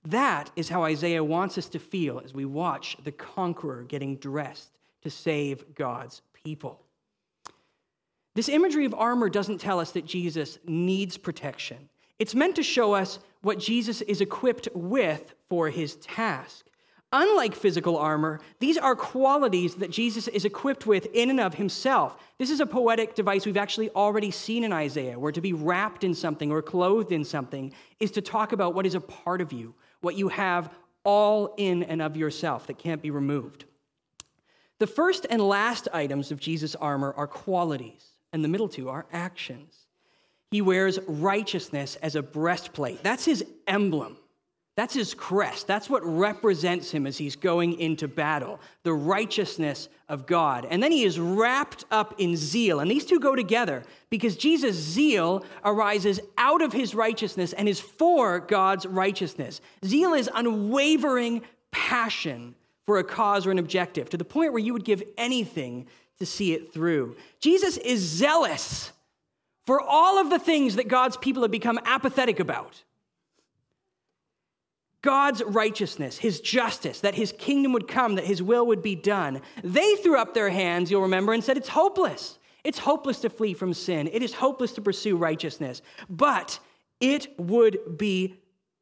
That 0.06 0.52
is 0.56 0.70
how 0.70 0.86
Isaiah 0.86 1.22
wants 1.22 1.58
us 1.58 1.68
to 1.70 1.78
feel 1.80 2.22
as 2.24 2.34
we 2.34 2.46
watch 2.46 2.96
the 3.04 3.12
conqueror 3.12 3.84
getting 3.84 4.16
dressed 4.16 4.72
to 5.02 5.10
save 5.10 5.76
God's 5.76 6.22
people. 6.46 6.80
This 8.36 8.48
imagery 8.48 8.86
of 8.86 8.94
armor 8.94 9.28
doesn't 9.28 9.58
tell 9.58 9.82
us 9.82 9.92
that 9.92 10.06
Jesus 10.06 10.60
needs 10.66 11.18
protection. 11.18 11.90
It's 12.20 12.36
meant 12.36 12.56
to 12.58 12.64
show 12.64 12.94
us 12.94 13.20
what 13.42 13.60
Jesus 13.60 14.02
is 14.02 14.22
equipped 14.22 14.68
with 14.74 15.34
for 15.48 15.70
his 15.70 15.96
task. 15.96 16.66
Unlike 17.12 17.56
physical 17.56 17.98
armor, 17.98 18.40
these 18.60 18.78
are 18.78 18.96
qualities 18.96 19.76
that 19.76 19.90
Jesus 19.90 20.28
is 20.28 20.46
equipped 20.46 20.86
with 20.86 21.08
in 21.14 21.32
and 21.32 21.40
of 21.40 21.56
himself. 21.56 22.18
This 22.38 22.52
is 22.52 22.60
a 22.60 22.68
poetic 22.68 23.16
device 23.16 23.48
we've 23.48 23.58
actually 23.58 23.90
already 23.92 24.30
seen 24.30 24.64
in 24.64 24.72
Isaiah, 24.72 25.18
where 25.18 25.32
to 25.32 25.42
be 25.42 25.54
wrapped 25.54 26.04
in 26.04 26.14
something 26.14 26.52
or 26.52 26.62
clothed 26.62 27.12
in 27.12 27.24
something 27.24 27.74
is 28.00 28.12
to 28.12 28.22
talk 28.22 28.52
about 28.52 28.76
what 28.76 28.86
is 28.86 28.94
a 28.94 29.02
part 29.02 29.42
of 29.42 29.52
you, 29.52 29.74
what 30.02 30.16
you 30.16 30.28
have 30.28 30.70
all 31.04 31.56
in 31.58 31.82
and 31.84 32.00
of 32.00 32.16
yourself 32.16 32.68
that 32.68 32.78
can't 32.78 33.02
be 33.02 33.10
removed. 33.10 33.66
The 34.78 34.88
first 34.88 35.26
and 35.30 35.42
last 35.42 35.88
items 35.92 36.32
of 36.32 36.40
Jesus' 36.40 36.76
armor 36.76 37.14
are 37.18 37.28
qualities, 37.28 38.06
and 38.32 38.44
the 38.44 38.48
middle 38.48 38.70
two 38.70 38.88
are 38.88 39.08
actions. 39.12 39.79
He 40.52 40.62
wears 40.62 41.00
righteousness 41.08 41.96
as 42.02 42.16
a 42.16 42.24
breastplate. 42.24 43.04
That's 43.04 43.26
his 43.26 43.46
emblem. 43.68 44.18
That's 44.80 44.94
his 44.94 45.14
crest. 45.14 45.68
That's 45.68 45.90
what 45.90 46.06
represents 46.06 46.90
him 46.90 47.06
as 47.06 47.18
he's 47.18 47.36
going 47.36 47.78
into 47.82 48.08
battle 48.08 48.62
the 48.84 48.94
righteousness 48.94 49.90
of 50.08 50.26
God. 50.26 50.66
And 50.70 50.82
then 50.82 50.94
he 50.94 51.04
is 51.04 51.20
wrapped 51.20 51.84
up 51.92 52.16
in 52.18 52.38
zeal. 52.38 52.80
And 52.80 52.90
these 52.90 53.06
two 53.06 53.20
go 53.20 53.36
together 53.36 53.84
because 54.10 54.38
Jesus' 54.38 54.78
zeal 54.78 55.44
arises 55.66 56.22
out 56.38 56.62
of 56.62 56.72
his 56.72 56.96
righteousness 56.96 57.52
and 57.52 57.68
is 57.68 57.82
for 57.82 58.40
God's 58.40 58.86
righteousness. 58.86 59.60
Zeal 59.84 60.14
is 60.14 60.30
unwavering 60.34 61.42
passion 61.72 62.56
for 62.86 63.00
a 63.00 63.04
cause 63.04 63.46
or 63.46 63.52
an 63.52 63.60
objective 63.60 64.10
to 64.12 64.18
the 64.18 64.24
point 64.24 64.54
where 64.54 64.64
you 64.64 64.72
would 64.72 64.86
give 64.86 65.04
anything 65.18 65.88
to 66.20 66.26
see 66.26 66.54
it 66.54 66.74
through. 66.74 67.18
Jesus 67.42 67.76
is 67.76 68.00
zealous 68.00 68.94
for 69.70 69.80
all 69.80 70.18
of 70.18 70.32
the 70.32 70.40
things 70.40 70.78
that 70.78 70.88
God's 70.88 71.16
people 71.16 71.44
have 71.44 71.52
become 71.52 71.80
apathetic 71.86 72.40
about. 72.40 72.84
God's 75.04 75.44
righteousness, 75.44 76.18
his 76.18 76.42
justice, 76.42 77.02
that 77.02 77.14
his 77.14 77.34
kingdom 77.34 77.74
would 77.74 77.88
come, 77.88 78.16
that 78.16 78.26
his 78.26 78.42
will 78.42 78.66
would 78.66 78.82
be 78.82 78.96
done. 78.96 79.44
They 79.64 79.94
threw 79.98 80.18
up 80.18 80.34
their 80.34 80.50
hands, 80.50 80.90
you'll 80.90 81.04
remember, 81.04 81.34
and 81.34 81.44
said, 81.44 81.56
It's 81.56 81.70
hopeless. 81.70 82.40
It's 82.64 82.80
hopeless 82.80 83.20
to 83.20 83.30
flee 83.30 83.54
from 83.54 83.76
sin. 83.76 84.10
It 84.12 84.24
is 84.24 84.34
hopeless 84.34 84.72
to 84.72 84.82
pursue 84.82 85.18
righteousness. 85.18 85.84
But 86.10 86.60
it 87.00 87.40
would 87.40 87.96
be 87.96 88.40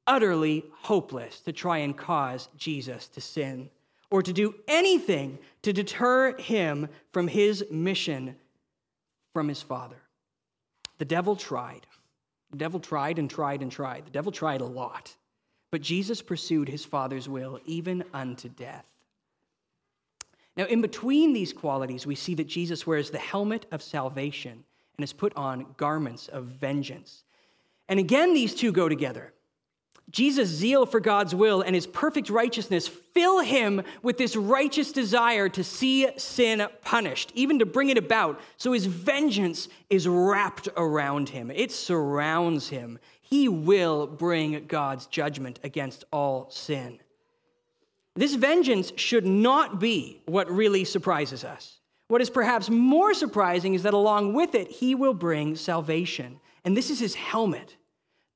utterly 0.08 0.63
hopeless 0.72 1.41
to 1.41 1.51
try 1.51 1.79
and 1.79 1.98
cause 1.98 2.48
Jesus 2.56 3.10
to 3.10 3.20
sin 3.20 3.70
or 4.10 4.24
to 4.24 4.32
do 4.32 4.56
anything 4.70 5.38
to 5.63 5.74
deter 5.74 6.38
him 6.38 6.88
from 7.12 7.27
his 7.27 7.65
mission 7.70 8.38
from 9.34 9.50
his 9.50 9.62
Father. 9.62 9.98
The 10.98 11.06
devil 11.06 11.36
tried. 11.36 11.86
The 12.51 12.58
devil 12.58 12.80
tried 12.80 13.20
and 13.20 13.30
tried 13.30 13.62
and 13.62 13.72
tried. 13.72 14.06
The 14.06 14.12
devil 14.12 14.32
tried 14.32 14.62
a 14.62 14.66
lot. 14.66 15.16
But 15.72 15.82
Jesus 15.82 16.22
pursued 16.22 16.70
his 16.70 16.86
Father's 16.86 17.27
will 17.27 17.60
even 17.66 18.04
unto 18.13 18.50
death. 18.50 18.86
Now, 20.56 20.66
in 20.66 20.82
between 20.82 21.34
these 21.34 21.54
qualities, 21.54 22.08
we 22.08 22.16
see 22.16 22.34
that 22.36 22.48
Jesus 22.48 22.88
wears 22.88 23.12
the 23.12 23.20
helmet 23.20 23.66
of 23.72 23.84
salvation 23.84 24.51
and 24.54 25.04
has 25.04 25.13
put 25.13 25.36
on 25.36 25.75
garments 25.77 26.30
of 26.30 26.46
vengeance. 26.46 27.24
And 27.89 28.00
again, 28.00 28.34
these 28.34 28.56
two 28.56 28.72
go 28.72 28.89
together. 28.89 29.34
Jesus' 30.10 30.50
zeal 30.50 30.86
for 30.86 31.00
God's 31.00 31.36
will 31.36 31.62
and 31.62 31.76
his 31.76 31.86
perfect 31.86 32.30
righteousness 32.30 32.88
fill 32.88 33.42
him 33.42 33.82
with 34.02 34.18
this 34.18 34.38
righteous 34.38 34.94
desire 34.94 35.50
to 35.50 35.64
see 35.64 36.08
sin 36.18 36.66
punished, 36.82 37.32
even 37.36 37.60
to 37.60 37.66
bring 37.66 37.90
it 37.90 37.98
about. 37.98 38.40
So 38.56 38.72
his 38.72 38.86
vengeance 38.86 39.68
is 39.90 40.08
wrapped 40.08 40.70
around 40.78 41.30
him, 41.30 41.52
it 41.52 41.72
surrounds 41.72 42.70
him. 42.70 43.00
He 43.22 43.50
will 43.50 44.08
bring 44.08 44.68
God's 44.68 45.06
judgment 45.08 45.60
against 45.62 46.06
all 46.14 46.50
sin. 46.50 47.00
This 48.16 48.36
vengeance 48.36 48.94
should 48.96 49.28
not 49.28 49.82
be 49.82 50.22
what 50.26 50.50
really 50.50 50.86
surprises 50.86 51.44
us. 51.44 51.80
What 52.08 52.22
is 52.22 52.30
perhaps 52.30 52.70
more 52.70 53.14
surprising 53.14 53.74
is 53.74 53.84
that 53.84 53.94
along 53.94 54.34
with 54.34 54.56
it, 54.56 54.72
he 54.72 54.96
will 54.96 55.14
bring 55.14 55.58
salvation. 55.58 56.40
And 56.64 56.76
this 56.76 56.90
is 56.90 57.00
his 57.00 57.16
helmet. 57.16 57.76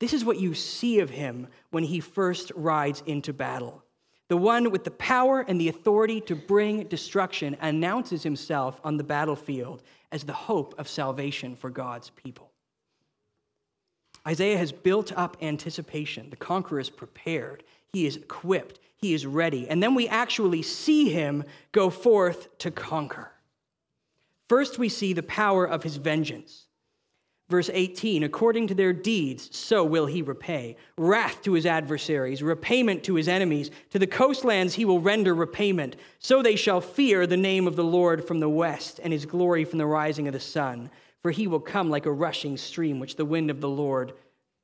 This 0.02 0.14
is 0.14 0.26
what 0.26 0.40
you 0.40 0.56
see 0.56 1.00
of 1.00 1.12
him 1.12 1.48
when 1.70 1.84
he 1.84 2.00
first 2.00 2.52
rides 2.56 3.04
into 3.06 3.34
battle. 3.34 3.84
The 4.30 4.38
one 4.38 4.72
with 4.72 4.84
the 4.84 4.90
power 4.90 5.46
and 5.48 5.62
the 5.62 5.70
authority 5.70 6.20
to 6.22 6.36
bring 6.36 6.86
destruction 6.88 7.56
announces 7.62 8.24
himself 8.24 8.82
on 8.84 8.98
the 8.98 9.04
battlefield 9.04 9.84
as 10.12 10.24
the 10.24 10.34
hope 10.34 10.74
of 10.80 10.88
salvation 10.88 11.56
for 11.56 11.70
God's 11.70 12.10
people. 12.10 12.50
Isaiah 14.28 14.58
has 14.58 14.72
built 14.72 15.12
up 15.16 15.38
anticipation. 15.40 16.32
The 16.32 16.36
conqueror 16.36 16.80
is 16.80 16.90
prepared, 16.90 17.64
he 17.94 18.08
is 18.08 18.16
equipped, 18.16 18.80
he 18.96 19.14
is 19.14 19.28
ready. 19.28 19.70
And 19.70 19.84
then 19.84 19.94
we 19.94 20.08
actually 20.08 20.64
see 20.64 21.10
him 21.10 21.44
go 21.74 21.92
forth 21.92 22.58
to 22.58 22.72
conquer. 22.72 23.34
First, 24.50 24.80
we 24.80 24.90
see 24.90 25.14
the 25.14 25.22
power 25.22 25.64
of 25.64 25.84
his 25.84 25.98
vengeance. 25.98 26.66
Verse 27.52 27.70
18, 27.74 28.24
according 28.24 28.68
to 28.68 28.74
their 28.74 28.94
deeds, 28.94 29.50
so 29.52 29.84
will 29.84 30.06
he 30.06 30.22
repay. 30.22 30.78
Wrath 30.98 31.42
to 31.42 31.52
his 31.52 31.66
adversaries, 31.66 32.42
repayment 32.42 33.04
to 33.04 33.16
his 33.16 33.28
enemies. 33.28 33.72
To 33.90 34.00
the 34.00 34.08
coastlands 34.08 34.74
he 34.74 34.86
will 34.86 35.02
render 35.02 35.36
repayment. 35.36 35.98
So 36.20 36.42
they 36.42 36.56
shall 36.56 36.80
fear 36.80 37.28
the 37.28 37.36
name 37.36 37.68
of 37.68 37.76
the 37.76 37.84
Lord 37.84 38.26
from 38.26 38.40
the 38.40 38.48
west, 38.48 39.02
and 39.04 39.12
his 39.12 39.26
glory 39.26 39.66
from 39.66 39.80
the 39.80 39.86
rising 39.86 40.30
of 40.30 40.34
the 40.34 40.40
sun. 40.40 40.90
For 41.22 41.30
he 41.30 41.46
will 41.46 41.60
come 41.60 41.90
like 41.90 42.06
a 42.06 42.12
rushing 42.12 42.56
stream, 42.56 43.02
which 43.02 43.18
the 43.18 43.26
wind 43.26 43.52
of 43.52 43.60
the 43.60 43.68
Lord 43.68 44.14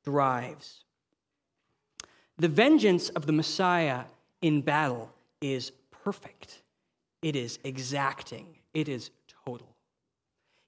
drives. 0.02 0.84
The 2.38 2.48
vengeance 2.48 3.10
of 3.10 3.26
the 3.26 3.32
Messiah 3.32 4.04
in 4.40 4.62
battle 4.62 5.12
is 5.42 5.72
perfect, 5.90 6.62
it 7.20 7.36
is 7.36 7.58
exacting, 7.64 8.46
it 8.72 8.88
is. 8.88 9.10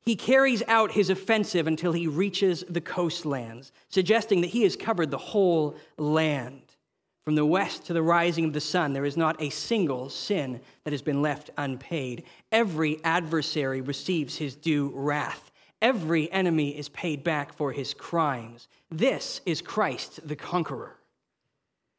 He 0.02 0.16
carries 0.16 0.62
out 0.66 0.92
his 0.92 1.10
offensive 1.10 1.66
until 1.66 1.92
he 1.92 2.06
reaches 2.06 2.64
the 2.68 2.80
coastlands, 2.80 3.72
suggesting 3.88 4.40
that 4.40 4.48
he 4.48 4.62
has 4.62 4.76
covered 4.76 5.10
the 5.10 5.18
whole 5.18 5.76
land. 5.98 6.62
From 7.24 7.34
the 7.34 7.44
west 7.44 7.84
to 7.86 7.92
the 7.92 8.02
rising 8.02 8.46
of 8.46 8.54
the 8.54 8.62
sun, 8.62 8.94
there 8.94 9.04
is 9.04 9.16
not 9.16 9.40
a 9.42 9.50
single 9.50 10.08
sin 10.08 10.60
that 10.84 10.92
has 10.92 11.02
been 11.02 11.20
left 11.20 11.50
unpaid. 11.58 12.24
Every 12.50 13.02
adversary 13.04 13.82
receives 13.82 14.36
his 14.36 14.56
due 14.56 14.90
wrath. 14.94 15.50
Every 15.82 16.32
enemy 16.32 16.76
is 16.76 16.88
paid 16.88 17.22
back 17.22 17.52
for 17.52 17.72
his 17.72 17.92
crimes. 17.92 18.68
This 18.90 19.42
is 19.44 19.60
Christ 19.60 20.26
the 20.26 20.36
conqueror. 20.36 20.96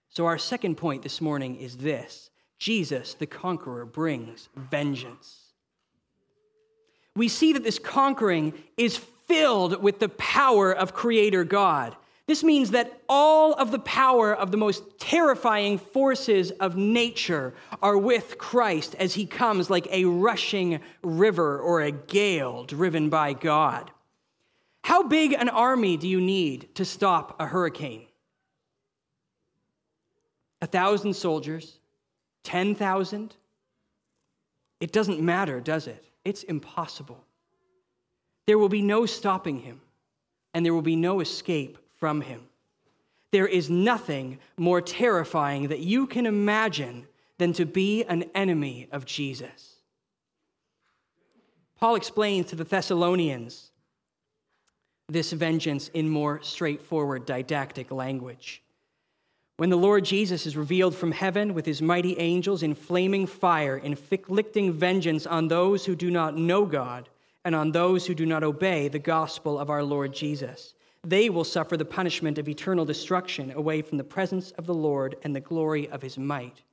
So, 0.10 0.26
our 0.26 0.38
second 0.38 0.76
point 0.76 1.04
this 1.04 1.22
morning 1.22 1.56
is 1.56 1.78
this 1.78 2.32
Jesus 2.58 3.14
the 3.14 3.28
conqueror 3.28 3.86
brings 3.86 4.50
vengeance 4.56 5.41
we 7.16 7.28
see 7.28 7.54
that 7.54 7.64
this 7.64 7.80
conquering 7.80 8.54
is 8.78 8.98
filled 8.98 9.82
with 9.82 10.00
the 10.00 10.10
power 10.10 10.72
of 10.72 10.94
Creator 10.94 11.44
God. 11.46 11.96
This 12.28 12.44
means 12.44 12.72
that 12.72 13.02
all 13.10 13.54
of 13.54 13.72
the 13.72 13.80
power 13.80 14.34
of 14.34 14.52
the 14.52 14.58
most 14.58 14.84
terrifying 15.00 15.78
forces 15.78 16.52
of 16.52 16.78
nature 16.78 17.54
are 17.82 17.98
with 17.98 18.38
Christ 18.38 18.96
as 19.00 19.14
he 19.14 19.26
comes 19.26 19.70
like 19.70 19.88
a 19.92 20.06
rushing 20.06 20.80
river 21.04 21.60
or 21.60 21.82
a 21.82 21.92
gale 21.92 22.64
driven 22.64 23.10
by 23.10 23.34
God. 23.34 23.92
How 24.84 25.04
big 25.04 25.34
an 25.34 25.50
army 25.50 25.98
do 25.98 26.08
you 26.08 26.22
need 26.22 26.74
to 26.76 26.86
stop 26.86 27.36
a 27.40 27.46
hurricane? 27.46 28.06
A 30.62 30.68
thousand 30.68 31.16
soldiers? 31.16 31.80
Ten 32.44 32.76
thousand? 32.76 33.36
It 34.80 34.92
doesn't 34.92 35.20
matter, 35.20 35.60
does 35.60 35.88
it? 35.88 36.06
It's 36.24 36.44
impossible. 36.44 37.24
There 38.48 38.58
will 38.58 38.70
be 38.70 38.82
no 38.82 39.06
stopping 39.06 39.60
him, 39.60 39.82
and 40.54 40.66
there 40.66 40.74
will 40.74 40.82
be 40.82 40.96
no 40.96 41.20
escape 41.20 41.78
from 41.96 42.22
him. 42.22 42.42
There 43.32 43.48
is 43.48 43.70
nothing 43.70 44.40
more 44.58 44.82
terrifying 44.82 45.70
that 45.70 45.80
you 45.80 46.06
can 46.06 46.26
imagine 46.26 47.08
than 47.38 47.54
to 47.54 47.66
be 47.66 48.04
an 48.04 48.24
enemy 48.36 48.88
of 48.92 49.06
Jesus. 49.06 49.76
Paul 51.80 51.96
explains 51.96 52.48
to 52.48 52.56
the 52.56 52.64
Thessalonians 52.64 53.72
this 55.08 55.32
vengeance 55.32 55.88
in 55.90 56.10
more 56.10 56.42
straightforward 56.44 57.26
didactic 57.26 57.92
language. 57.92 58.62
When 59.62 59.70
the 59.70 59.78
Lord 59.78 60.06
Jesus 60.06 60.48
is 60.48 60.58
revealed 60.58 60.96
from 60.96 61.12
heaven 61.12 61.54
with 61.54 61.68
his 61.68 61.84
mighty 61.84 62.18
angels 62.18 62.64
in 62.64 62.74
flaming 62.74 63.28
fire, 63.28 63.78
inflicting 63.78 64.74
vengeance 64.74 65.28
on 65.28 65.50
those 65.50 65.86
who 65.86 65.96
do 65.96 66.10
not 66.10 66.36
know 66.36 66.66
God 66.66 67.10
and 67.46 67.54
on 67.54 67.72
those 67.72 68.08
who 68.08 68.16
do 68.16 68.26
not 68.26 68.44
obey 68.44 68.88
the 68.88 68.98
gospel 68.98 69.60
of 69.60 69.70
our 69.70 69.84
Lord 69.84 70.16
Jesus. 70.16 70.74
They 71.04 71.30
will 71.30 71.44
suffer 71.44 71.78
the 71.78 71.86
punishment 71.86 72.40
of 72.40 72.50
eternal 72.50 72.86
destruction 72.86 73.52
away 73.52 73.84
from 73.84 74.00
the 74.00 74.04
presence 74.04 74.50
of 74.58 74.66
the 74.66 74.74
Lord 74.74 75.16
and 75.22 75.36
the 75.36 75.42
glory 75.42 75.88
of 75.90 76.02
his 76.02 76.18
might. 76.18 76.64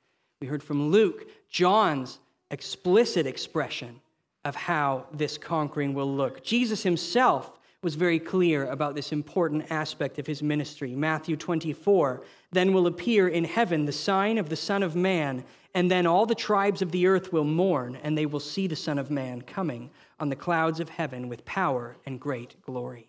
We 0.40 0.46
heard 0.46 0.62
from 0.62 0.90
Luke, 0.90 1.28
John's 1.50 2.20
explicit 2.50 3.26
expression 3.26 4.00
of 4.46 4.56
how 4.56 5.08
this 5.12 5.36
conquering 5.36 5.92
will 5.92 6.10
look. 6.10 6.42
Jesus 6.42 6.84
himself 6.84 7.52
was 7.82 7.96
very 7.96 8.18
clear 8.18 8.64
about 8.70 8.94
this 8.94 9.12
important 9.12 9.70
aspect 9.70 10.18
of 10.18 10.26
his 10.26 10.42
ministry. 10.42 10.94
Matthew 10.96 11.36
24 11.36 12.22
Then 12.50 12.72
will 12.72 12.86
appear 12.86 13.28
in 13.28 13.44
heaven 13.44 13.84
the 13.84 13.92
sign 13.92 14.38
of 14.38 14.48
the 14.48 14.56
Son 14.56 14.82
of 14.82 14.96
Man, 14.96 15.44
and 15.74 15.90
then 15.90 16.06
all 16.06 16.26
the 16.26 16.34
tribes 16.34 16.80
of 16.80 16.92
the 16.92 17.06
earth 17.06 17.32
will 17.32 17.44
mourn, 17.44 17.98
and 18.02 18.16
they 18.16 18.26
will 18.26 18.40
see 18.40 18.66
the 18.66 18.76
Son 18.76 18.98
of 18.98 19.10
Man 19.10 19.42
coming 19.42 19.90
on 20.18 20.28
the 20.28 20.36
clouds 20.36 20.80
of 20.80 20.88
heaven 20.88 21.28
with 21.28 21.44
power 21.44 21.96
and 22.06 22.18
great 22.18 22.60
glory. 22.62 23.08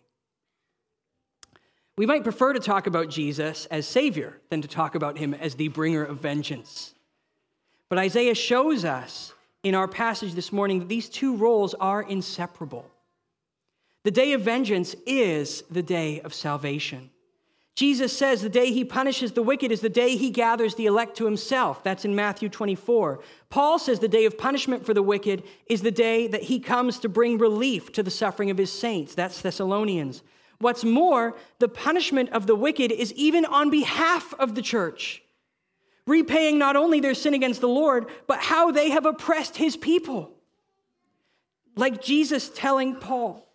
We 1.97 2.05
might 2.05 2.23
prefer 2.23 2.53
to 2.53 2.59
talk 2.59 2.87
about 2.87 3.09
Jesus 3.09 3.65
as 3.65 3.85
Savior 3.85 4.39
than 4.49 4.61
to 4.61 4.67
talk 4.67 4.95
about 4.95 5.17
him 5.17 5.33
as 5.33 5.55
the 5.55 5.67
bringer 5.67 6.03
of 6.03 6.21
vengeance. 6.21 6.93
But 7.89 7.97
Isaiah 7.97 8.35
shows 8.35 8.85
us 8.85 9.33
in 9.63 9.75
our 9.75 9.87
passage 9.87 10.33
this 10.33 10.53
morning 10.53 10.79
that 10.79 10.87
these 10.87 11.09
two 11.09 11.35
roles 11.35 11.73
are 11.73 12.01
inseparable. 12.03 12.89
The 14.03 14.11
day 14.11 14.31
of 14.31 14.41
vengeance 14.41 14.95
is 15.05 15.63
the 15.69 15.83
day 15.83 16.21
of 16.21 16.33
salvation. 16.33 17.09
Jesus 17.75 18.17
says 18.17 18.41
the 18.41 18.49
day 18.49 18.71
he 18.73 18.83
punishes 18.83 19.31
the 19.31 19.41
wicked 19.41 19.71
is 19.71 19.79
the 19.79 19.89
day 19.89 20.17
he 20.17 20.31
gathers 20.31 20.75
the 20.75 20.85
elect 20.85 21.15
to 21.17 21.25
himself. 21.25 21.81
That's 21.83 22.03
in 22.03 22.13
Matthew 22.13 22.49
24. 22.49 23.21
Paul 23.49 23.79
says 23.79 23.99
the 23.99 24.07
day 24.07 24.25
of 24.25 24.37
punishment 24.37 24.85
for 24.85 24.93
the 24.93 25.01
wicked 25.01 25.43
is 25.67 25.81
the 25.81 25.91
day 25.91 26.27
that 26.27 26.43
he 26.43 26.59
comes 26.59 26.99
to 26.99 27.09
bring 27.09 27.37
relief 27.37 27.91
to 27.93 28.03
the 28.03 28.11
suffering 28.11 28.49
of 28.49 28.57
his 28.57 28.71
saints. 28.71 29.15
That's 29.15 29.41
Thessalonians. 29.41 30.23
What's 30.59 30.83
more, 30.83 31.37
the 31.59 31.69
punishment 31.69 32.31
of 32.31 32.47
the 32.47 32.55
wicked 32.55 32.91
is 32.91 33.13
even 33.13 33.45
on 33.45 33.69
behalf 33.69 34.33
of 34.37 34.55
the 34.55 34.61
church, 34.61 35.23
repaying 36.05 36.59
not 36.59 36.75
only 36.75 36.99
their 36.99 37.13
sin 37.13 37.33
against 37.33 37.61
the 37.61 37.69
Lord, 37.69 38.07
but 38.27 38.39
how 38.39 38.71
they 38.71 38.89
have 38.89 39.05
oppressed 39.05 39.55
his 39.55 39.77
people. 39.77 40.31
Like 41.77 42.01
Jesus 42.01 42.49
telling 42.53 42.95
Paul, 42.97 43.48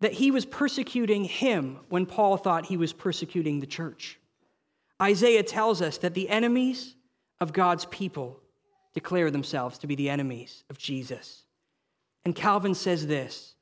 that 0.00 0.12
he 0.12 0.30
was 0.30 0.44
persecuting 0.44 1.24
him 1.24 1.78
when 1.88 2.06
Paul 2.06 2.36
thought 2.36 2.66
he 2.66 2.76
was 2.76 2.92
persecuting 2.92 3.60
the 3.60 3.66
church. 3.66 4.18
Isaiah 5.00 5.42
tells 5.42 5.82
us 5.82 5.98
that 5.98 6.14
the 6.14 6.28
enemies 6.28 6.94
of 7.40 7.52
God's 7.52 7.84
people 7.86 8.40
declare 8.94 9.30
themselves 9.30 9.78
to 9.78 9.86
be 9.86 9.94
the 9.94 10.10
enemies 10.10 10.64
of 10.70 10.78
Jesus. 10.78 11.44
And 12.24 12.34
Calvin 12.34 12.74
says 12.74 13.06
this 13.06 13.54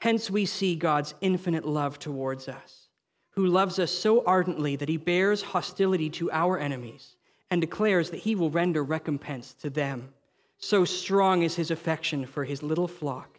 Hence 0.00 0.30
we 0.30 0.46
see 0.46 0.76
God's 0.76 1.14
infinite 1.20 1.66
love 1.66 1.98
towards 1.98 2.48
us, 2.48 2.88
who 3.30 3.46
loves 3.46 3.78
us 3.78 3.90
so 3.90 4.24
ardently 4.24 4.76
that 4.76 4.88
he 4.88 4.96
bears 4.96 5.42
hostility 5.42 6.10
to 6.10 6.30
our 6.30 6.58
enemies 6.58 7.16
and 7.50 7.60
declares 7.60 8.10
that 8.10 8.20
he 8.20 8.34
will 8.34 8.50
render 8.50 8.84
recompense 8.84 9.54
to 9.54 9.70
them. 9.70 10.10
So 10.58 10.84
strong 10.84 11.42
is 11.42 11.56
his 11.56 11.70
affection 11.70 12.26
for 12.26 12.44
his 12.44 12.62
little 12.62 12.88
flock 12.88 13.37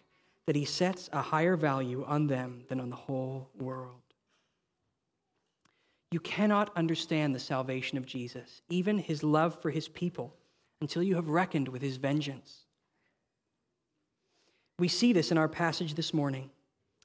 that 0.50 0.56
he 0.56 0.66
sets 0.66 1.12
a 1.14 1.22
higher 1.22 1.56
value 1.56 2.04
on 2.08 2.26
them 2.26 2.64
than 2.70 2.80
on 2.80 2.90
the 2.90 2.96
whole 2.96 3.48
world. 3.60 4.02
You 6.10 6.20
cannot 6.20 6.76
understand 6.76 7.36
the 7.36 7.40
salvation 7.40 8.00
of 8.00 8.08
Jesus, 8.08 8.64
even 8.68 8.98
his 8.98 9.22
love 9.22 9.62
for 9.62 9.70
his 9.70 9.88
people, 9.88 10.34
until 10.82 11.04
you 11.04 11.14
have 11.18 11.30
reckoned 11.30 11.68
with 11.68 11.84
his 11.84 11.98
vengeance. 11.98 12.66
We 14.80 14.88
see 14.88 15.14
this 15.14 15.30
in 15.30 15.38
our 15.38 15.48
passage 15.48 15.94
this 15.94 16.16
morning. 16.16 16.50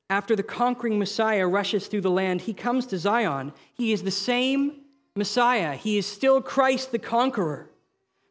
After 0.08 0.34
the 0.34 0.42
conquering 0.42 0.98
Messiah 0.98 1.46
rushes 1.46 1.86
through 1.86 2.00
the 2.00 2.10
land, 2.10 2.40
he 2.40 2.54
comes 2.54 2.86
to 2.86 2.98
Zion. 2.98 3.52
He 3.74 3.92
is 3.92 4.04
the 4.04 4.10
same 4.10 4.84
Messiah, 5.16 5.74
he 5.74 5.98
is 5.98 6.06
still 6.06 6.40
Christ 6.40 6.92
the 6.92 6.98
conqueror. 6.98 7.68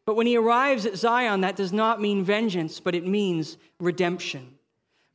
But 0.08 0.16
when 0.16 0.26
he 0.26 0.38
arrives 0.38 0.88
at 0.88 0.98
Zion, 0.98 1.42
that 1.42 1.56
does 1.56 1.72
not 1.72 2.02
mean 2.02 2.24
vengeance, 2.24 2.80
but 2.80 2.96
it 2.96 3.06
means 3.06 3.58
redemption. 3.80 4.58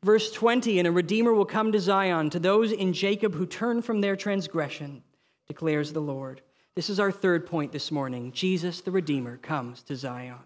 Verse 0.02 0.30
20 0.32 0.78
And 0.78 0.88
a 0.88 0.92
redeemer 0.92 1.32
will 1.32 1.44
come 1.44 1.72
to 1.72 1.80
Zion, 1.80 2.30
to 2.30 2.38
those 2.38 2.72
in 2.72 2.92
Jacob 2.92 3.34
who 3.34 3.46
turn 3.46 3.82
from 3.82 4.00
their 4.00 4.16
transgression, 4.16 5.02
declares 5.46 5.92
the 5.92 6.00
Lord. 6.00 6.42
This 6.74 6.90
is 6.90 7.00
our 7.00 7.10
third 7.10 7.46
point 7.46 7.72
this 7.72 7.90
morning. 7.90 8.30
Jesus, 8.30 8.80
the 8.80 8.92
Redeemer, 8.92 9.36
comes 9.38 9.82
to 9.82 9.96
Zion. 9.96 10.38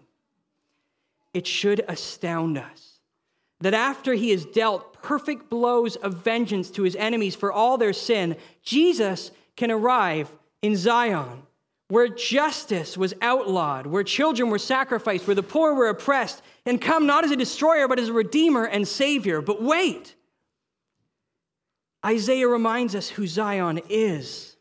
It 1.33 1.45
should 1.45 1.83
astound 1.87 2.57
us 2.57 2.93
that 3.59 3.73
after 3.73 4.13
he 4.13 4.31
has 4.31 4.45
dealt 4.45 5.01
perfect 5.01 5.49
blows 5.49 5.95
of 5.95 6.15
vengeance 6.15 6.69
to 6.71 6.83
his 6.83 6.95
enemies 6.95 7.35
for 7.35 7.51
all 7.51 7.77
their 7.77 7.93
sin, 7.93 8.35
Jesus 8.61 9.31
can 9.55 9.71
arrive 9.71 10.29
in 10.61 10.75
Zion, 10.75 11.43
where 11.89 12.07
justice 12.07 12.97
was 12.97 13.13
outlawed, 13.21 13.85
where 13.85 14.03
children 14.03 14.49
were 14.49 14.59
sacrificed, 14.59 15.27
where 15.27 15.35
the 15.35 15.43
poor 15.43 15.73
were 15.73 15.89
oppressed, 15.89 16.41
and 16.65 16.81
come 16.81 17.05
not 17.05 17.23
as 17.23 17.31
a 17.31 17.35
destroyer, 17.35 17.87
but 17.87 17.99
as 17.99 18.09
a 18.09 18.13
redeemer 18.13 18.65
and 18.65 18.87
savior. 18.87 19.41
But 19.41 19.61
wait, 19.61 20.15
Isaiah 22.05 22.47
reminds 22.47 22.95
us 22.95 23.09
who 23.09 23.27
Zion 23.27 23.81
is. 23.89 24.55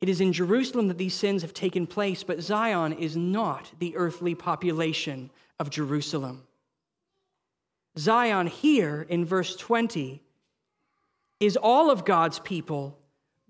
It 0.00 0.08
is 0.08 0.20
in 0.20 0.32
Jerusalem 0.32 0.88
that 0.88 0.98
these 0.98 1.14
sins 1.14 1.42
have 1.42 1.54
taken 1.54 1.86
place, 1.86 2.24
but 2.24 2.42
Zion 2.42 2.92
is 2.92 3.16
not 3.16 3.70
the 3.78 3.96
earthly 3.96 4.34
population 4.34 5.30
of 5.60 5.70
Jerusalem. 5.70 6.42
Zion, 7.98 8.46
here 8.46 9.06
in 9.08 9.24
verse 9.24 9.54
20, 9.54 10.22
is 11.40 11.56
all 11.56 11.90
of 11.90 12.04
God's 12.04 12.38
people, 12.40 12.98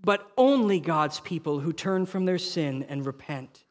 but 0.05 0.31
only 0.37 0.81
God's 0.81 1.21
people 1.21 1.61
who 1.61 1.73
turn 1.73 2.07
from 2.07 2.25
their 2.25 2.39
sin 2.39 2.85
and 2.89 3.07
repent. 3.07 3.65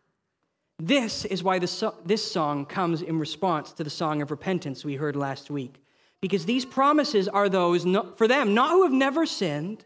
This 0.79 1.25
is 1.25 1.43
why 1.43 1.59
this, 1.59 2.31
song 2.31 2.65
comes 2.65 3.01
in 3.01 3.19
response 3.19 3.71
to 3.73 3.83
the 3.83 3.89
song 3.89 4.21
of 4.21 4.31
repentance 4.31 4.83
we 4.83 4.95
heard 4.95 5.15
last 5.15 5.51
week. 5.51 5.83
Because 6.21 6.45
these 6.45 6.65
promises 6.65 7.27
are 7.27 7.49
those 7.49 7.83
for 8.15 8.27
them, 8.27 8.53
not 8.53 8.71
who 8.71 8.83
have 8.83 8.91
never 8.91 9.25
sinned, 9.25 9.85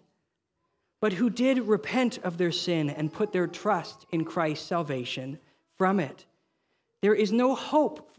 but 1.02 1.14
who 1.14 1.30
did 1.30 1.60
repent 1.60 2.20
of 2.20 2.38
their 2.38 2.52
sin 2.52 2.90
and 2.90 3.12
put 3.12 3.32
their 3.32 3.48
trust 3.48 4.06
in 4.12 4.24
Christ's 4.24 4.68
salvation 4.68 5.40
from 5.78 6.00
it. 6.00 6.26
There 7.02 7.14
is 7.14 7.32
no 7.32 7.56
hope 7.56 8.12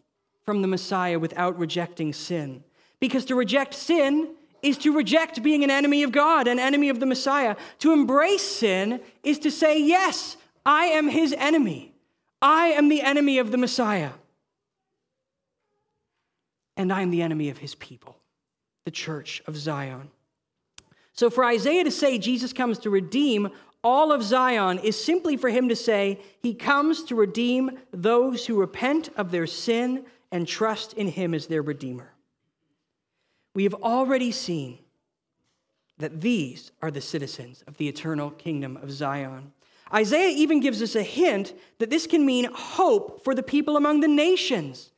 from 0.45 0.63
the 0.63 0.69
Messiah 0.69 1.19
without 1.19 1.59
rejecting 1.59 2.13
sin. 2.13 2.63
Because 3.01 3.25
to 3.27 3.35
reject 3.35 3.75
sin 3.75 4.35
is 4.63 4.79
to 4.79 4.93
reject 4.93 5.43
being 5.43 5.65
an 5.65 5.71
enemy 5.71 6.03
of 6.03 6.13
God, 6.13 6.49
an 6.49 6.59
enemy 6.59 6.89
of 6.89 7.01
the 7.01 7.07
Messiah. 7.07 7.57
To 7.81 7.93
embrace 7.93 8.43
sin 8.43 9.01
is 9.23 9.39
to 9.41 9.51
say, 9.51 9.81
Yes, 9.81 10.37
I 10.65 10.87
am 10.87 11.09
his 11.09 11.33
enemy. 11.39 11.95
I 12.43 12.69
am 12.69 12.89
the 12.89 13.03
enemy 13.03 13.39
of 13.39 13.51
the 13.51 13.59
Messiah. 13.59 14.11
And 16.77 16.93
I 16.93 17.03
am 17.03 17.11
the 17.11 17.23
enemy 17.23 17.49
of 17.49 17.59
his 17.59 17.75
people, 17.75 18.17
the 18.85 18.91
church 18.91 19.43
of 19.47 19.57
Zion. 19.57 20.11
So 21.13 21.31
for 21.31 21.45
Isaiah 21.45 21.85
to 21.85 21.91
say 21.91 22.19
Jesus 22.19 22.53
comes 22.53 22.79
to 22.81 22.91
redeem 22.91 23.49
all 23.83 24.11
of 24.11 24.23
Zion 24.23 24.79
is 24.81 25.03
simply 25.03 25.37
for 25.37 25.49
him 25.49 25.69
to 25.69 25.77
say 25.77 26.21
he 26.43 26.55
comes 26.55 27.05
to 27.05 27.15
redeem 27.15 27.79
those 27.93 28.45
who 28.45 28.59
repent 28.59 29.11
of 29.17 29.31
their 29.31 29.47
sin 29.47 30.05
and 30.33 30.47
trust 30.47 30.93
in 30.95 31.07
him 31.07 31.35
as 31.35 31.47
their 31.47 31.63
redeemer. 31.63 32.13
We 33.57 33.65
have 33.65 33.75
already 33.75 34.33
seen 34.33 34.81
that 35.97 36.21
these 36.21 36.73
are 36.83 36.91
the 36.91 37.01
citizens 37.01 37.65
of 37.67 37.79
the 37.79 37.89
eternal 37.89 38.31
kingdom 38.31 38.77
of 38.77 38.91
Zion. 38.91 39.51
Isaiah 39.95 40.37
even 40.37 40.61
gives 40.61 40.83
us 40.83 40.95
a 40.95 41.03
hint 41.03 41.55
that 41.79 41.89
this 41.89 42.07
can 42.07 42.27
mean 42.27 42.51
hope 42.53 43.25
for 43.25 43.35
the 43.35 43.43
people 43.43 43.79
among 43.79 44.01
the 44.01 44.09
nations 44.09 44.91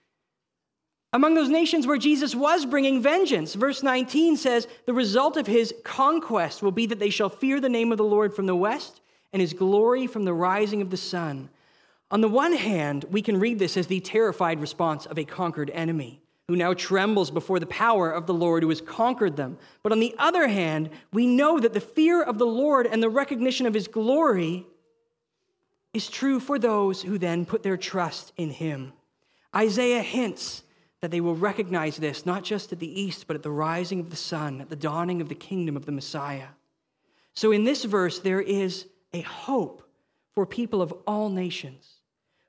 among 1.13 1.35
those 1.35 1.49
nations 1.49 1.87
where 1.87 1.97
Jesus 1.97 2.35
was 2.35 2.67
bringing 2.67 3.01
vengeance. 3.01 3.55
Verse 3.55 3.83
19 3.83 4.37
says, 4.37 4.67
The 4.87 4.93
result 4.93 5.37
of 5.37 5.47
his 5.47 5.73
conquest 5.85 6.61
will 6.61 6.73
be 6.73 6.85
that 6.87 6.99
they 6.99 7.11
shall 7.11 7.31
fear 7.31 7.61
the 7.61 7.69
name 7.69 7.93
of 7.93 7.99
the 7.99 8.05
Lord 8.05 8.35
from 8.35 8.47
the 8.47 8.57
west 8.57 9.01
and 9.33 9.41
his 9.41 9.55
glory 9.55 10.07
from 10.07 10.25
the 10.25 10.35
rising 10.35 10.83
of 10.83 10.91
the 10.91 10.99
sun. 10.99 11.49
On 12.11 12.21
the 12.21 12.29
one 12.29 12.53
hand, 12.53 13.07
we 13.11 13.23
can 13.23 13.41
read 13.41 13.59
this 13.59 13.77
as 13.77 13.87
the 13.87 14.01
terrified 14.01 14.61
response 14.61 15.07
of 15.07 15.19
a 15.19 15.25
conquered 15.25 15.71
enemy 15.71 16.21
who 16.49 16.57
now 16.57 16.73
trembles 16.73 17.31
before 17.31 17.61
the 17.61 17.67
power 17.67 18.11
of 18.11 18.27
the 18.27 18.35
Lord 18.35 18.63
who 18.63 18.71
has 18.71 18.81
conquered 18.81 19.37
them. 19.37 19.59
But 19.83 19.93
on 19.93 20.01
the 20.01 20.15
other 20.19 20.49
hand, 20.49 20.89
we 21.13 21.27
know 21.27 21.61
that 21.61 21.75
the 21.75 21.81
fear 21.81 22.23
of 22.23 22.39
the 22.39 22.47
Lord 22.47 22.87
and 22.87 23.03
the 23.03 23.11
recognition 23.11 23.67
of 23.67 23.75
his 23.75 23.87
glory 23.87 24.67
is 25.93 26.09
true 26.09 26.41
for 26.41 26.59
those 26.59 27.03
who 27.03 27.19
then 27.19 27.45
put 27.45 27.63
their 27.63 27.77
trust 27.77 28.33
in 28.39 28.49
him. 28.51 28.95
Isaiah 29.55 30.03
hints 30.03 30.63
that 31.03 31.11
they 31.11 31.21
will 31.21 31.35
recognize 31.35 31.99
this 31.99 32.25
not 32.25 32.45
just 32.45 32.73
at 32.73 32.81
the 32.81 33.01
east, 33.01 33.27
but 33.27 33.37
at 33.37 33.43
the 33.43 33.51
rising 33.51 34.01
of 34.01 34.09
the 34.09 34.17
sun, 34.17 34.63
at 34.63 34.71
the 34.71 34.77
dawning 34.77 35.21
of 35.21 35.29
the 35.29 35.35
kingdom 35.35 35.77
of 35.77 35.85
the 35.85 35.93
Messiah. 35.93 36.49
So 37.35 37.53
in 37.53 37.65
this 37.65 37.85
verse, 37.85 38.19
there 38.19 38.41
is 38.41 38.87
a 39.13 39.21
hope 39.21 39.83
for 40.35 40.47
people 40.47 40.81
of 40.81 40.95
all 41.07 41.29
nations 41.29 41.99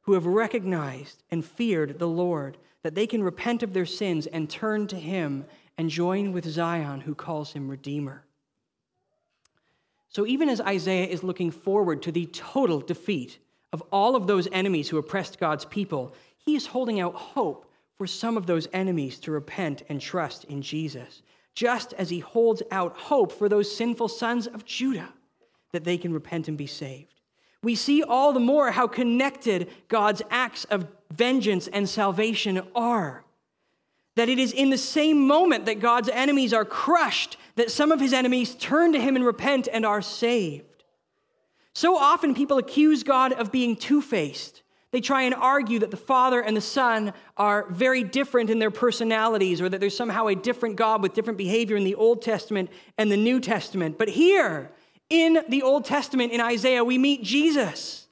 who 0.01 0.13
have 0.13 0.25
recognized 0.25 1.21
and 1.29 1.43
feared 1.45 1.99
the 1.99 2.07
Lord, 2.07 2.57
that 2.83 2.95
they 2.95 3.07
can 3.07 3.23
repent 3.23 3.63
of 3.63 3.73
their 3.73 3.85
sins 3.85 4.27
and 4.27 4.49
turn 4.49 4.87
to 4.87 4.95
Him 4.95 5.45
and 5.77 5.89
join 5.89 6.31
with 6.31 6.45
Zion, 6.45 7.01
who 7.01 7.15
calls 7.15 7.53
Him 7.53 7.69
Redeemer. 7.69 8.23
So 10.09 10.25
even 10.25 10.49
as 10.49 10.59
Isaiah 10.61 11.07
is 11.07 11.23
looking 11.23 11.51
forward 11.51 12.01
to 12.03 12.11
the 12.11 12.25
total 12.27 12.79
defeat 12.79 13.39
of 13.71 13.83
all 13.91 14.15
of 14.15 14.27
those 14.27 14.47
enemies 14.51 14.89
who 14.89 14.97
oppressed 14.97 15.39
God's 15.39 15.65
people, 15.65 16.15
he 16.37 16.55
is 16.55 16.65
holding 16.65 16.99
out 16.99 17.13
hope 17.13 17.71
for 17.95 18.07
some 18.07 18.37
of 18.37 18.47
those 18.47 18.67
enemies 18.73 19.19
to 19.19 19.31
repent 19.31 19.83
and 19.89 20.01
trust 20.01 20.45
in 20.45 20.61
Jesus, 20.61 21.21
just 21.53 21.93
as 21.93 22.09
he 22.09 22.19
holds 22.19 22.63
out 22.71 22.97
hope 22.97 23.31
for 23.31 23.47
those 23.47 23.75
sinful 23.75 24.07
sons 24.07 24.47
of 24.47 24.65
Judah 24.65 25.09
that 25.73 25.83
they 25.83 25.97
can 25.97 26.13
repent 26.13 26.47
and 26.47 26.57
be 26.57 26.65
saved. 26.65 27.13
We 27.61 27.75
see 27.75 28.01
all 28.01 28.31
the 28.31 28.39
more 28.39 28.71
how 28.71 28.87
connected 28.87 29.69
God's 29.89 30.21
acts 30.31 30.63
of 30.65 30.87
vengeance 31.11 31.67
and 31.67 31.87
salvation 31.87 32.61
are. 32.75 33.23
That 34.15 34.29
it 34.29 34.39
is 34.39 34.51
in 34.51 34.69
the 34.69 34.77
same 34.77 35.27
moment 35.27 35.65
that 35.65 35.79
God's 35.79 36.09
enemies 36.09 36.53
are 36.53 36.65
crushed 36.65 37.37
that 37.55 37.71
some 37.71 37.91
of 37.91 37.99
his 37.99 38.13
enemies 38.13 38.55
turn 38.55 38.93
to 38.93 38.99
him 38.99 39.15
and 39.15 39.25
repent 39.25 39.67
and 39.71 39.85
are 39.85 40.01
saved. 40.01 40.65
So 41.73 41.97
often 41.97 42.33
people 42.33 42.57
accuse 42.57 43.03
God 43.03 43.31
of 43.33 43.51
being 43.51 43.75
two 43.75 44.01
faced 44.01 44.63
they 44.91 45.01
try 45.01 45.23
and 45.23 45.35
argue 45.35 45.79
that 45.79 45.91
the 45.91 45.97
Father 45.97 46.41
and 46.41 46.57
the 46.57 46.61
Son 46.61 47.13
are 47.37 47.67
very 47.69 48.03
different 48.03 48.49
in 48.49 48.57
their 48.57 48.71
personalities 48.71 49.61
or 49.61 49.69
that 49.69 49.79
there's 49.79 49.95
somehow 49.95 50.27
a 50.27 50.35
different 50.35 50.77
God 50.77 51.03
with 51.03 51.13
different 51.13 51.37
behavior 51.37 51.77
in 51.77 51.83
the 51.83 51.95
Old 51.95 52.23
Testament 52.23 52.71
and 52.97 53.11
the 53.11 53.17
New 53.17 53.39
Testament. 53.39 53.99
But 53.99 54.09
here, 54.09 54.71
in 55.09 55.43
the 55.47 55.61
Old 55.61 55.85
Testament, 55.85 56.31
in 56.31 56.41
Isaiah, 56.41 56.83
we 56.83 56.97
meet 56.97 57.23
Jesus 57.23 58.07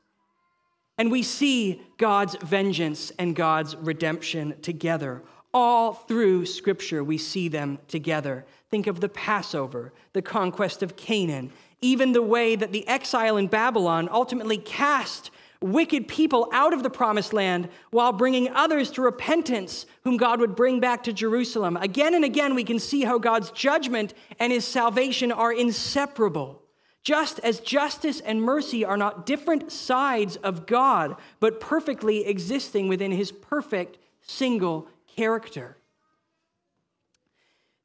and 0.98 1.12
we 1.12 1.24
see 1.24 1.82
God's 1.98 2.36
vengeance 2.36 3.12
and 3.20 3.36
God's 3.36 3.76
redemption 3.76 4.56
together. 4.62 5.24
All 5.54 5.94
through 5.94 6.46
Scripture, 6.46 7.04
we 7.04 7.18
see 7.18 7.48
them 7.48 7.80
together. 7.88 8.46
Think 8.70 8.88
of 8.88 9.00
the 9.00 9.10
Passover, 9.10 9.94
the 10.14 10.22
conquest 10.22 10.84
of 10.84 10.96
Canaan, 10.96 11.52
even 11.82 12.12
the 12.12 12.22
way 12.22 12.56
that 12.56 12.72
the 12.72 12.88
exile 12.88 13.38
in 13.38 13.48
Babylon 13.48 14.10
ultimately 14.12 14.58
cast 14.58 15.32
wicked 15.62 16.08
people 16.08 16.50
out 16.52 16.74
of 16.74 16.84
the 16.84 16.90
promised 16.90 17.34
land 17.34 17.70
while 17.92 18.12
bringing 18.12 18.50
others 18.50 18.92
to 18.92 19.02
repentance, 19.02 19.86
whom 20.04 20.18
God 20.18 20.40
would 20.40 20.56
bring 20.56 20.80
back 20.80 21.04
to 21.04 21.14
Jerusalem. 21.14 21.78
Again 21.78 22.14
and 22.14 22.26
again, 22.26 22.54
we 22.56 22.64
can 22.64 22.80
see 22.80 23.04
how 23.04 23.18
God's 23.18 23.52
judgment 23.52 24.14
and 24.40 24.52
his 24.52 24.66
salvation 24.66 25.32
are 25.32 25.54
inseparable. 25.54 26.62
Just 27.04 27.40
as 27.40 27.60
justice 27.60 28.20
and 28.20 28.42
mercy 28.42 28.84
are 28.84 28.98
not 28.98 29.26
different 29.26 29.72
sides 29.72 30.36
of 30.38 30.66
God, 30.66 31.16
but 31.40 31.60
perfectly 31.60 32.26
existing 32.26 32.88
within 32.88 33.12
his 33.12 33.32
perfect 33.32 33.98
single 34.22 34.88
character. 35.16 35.78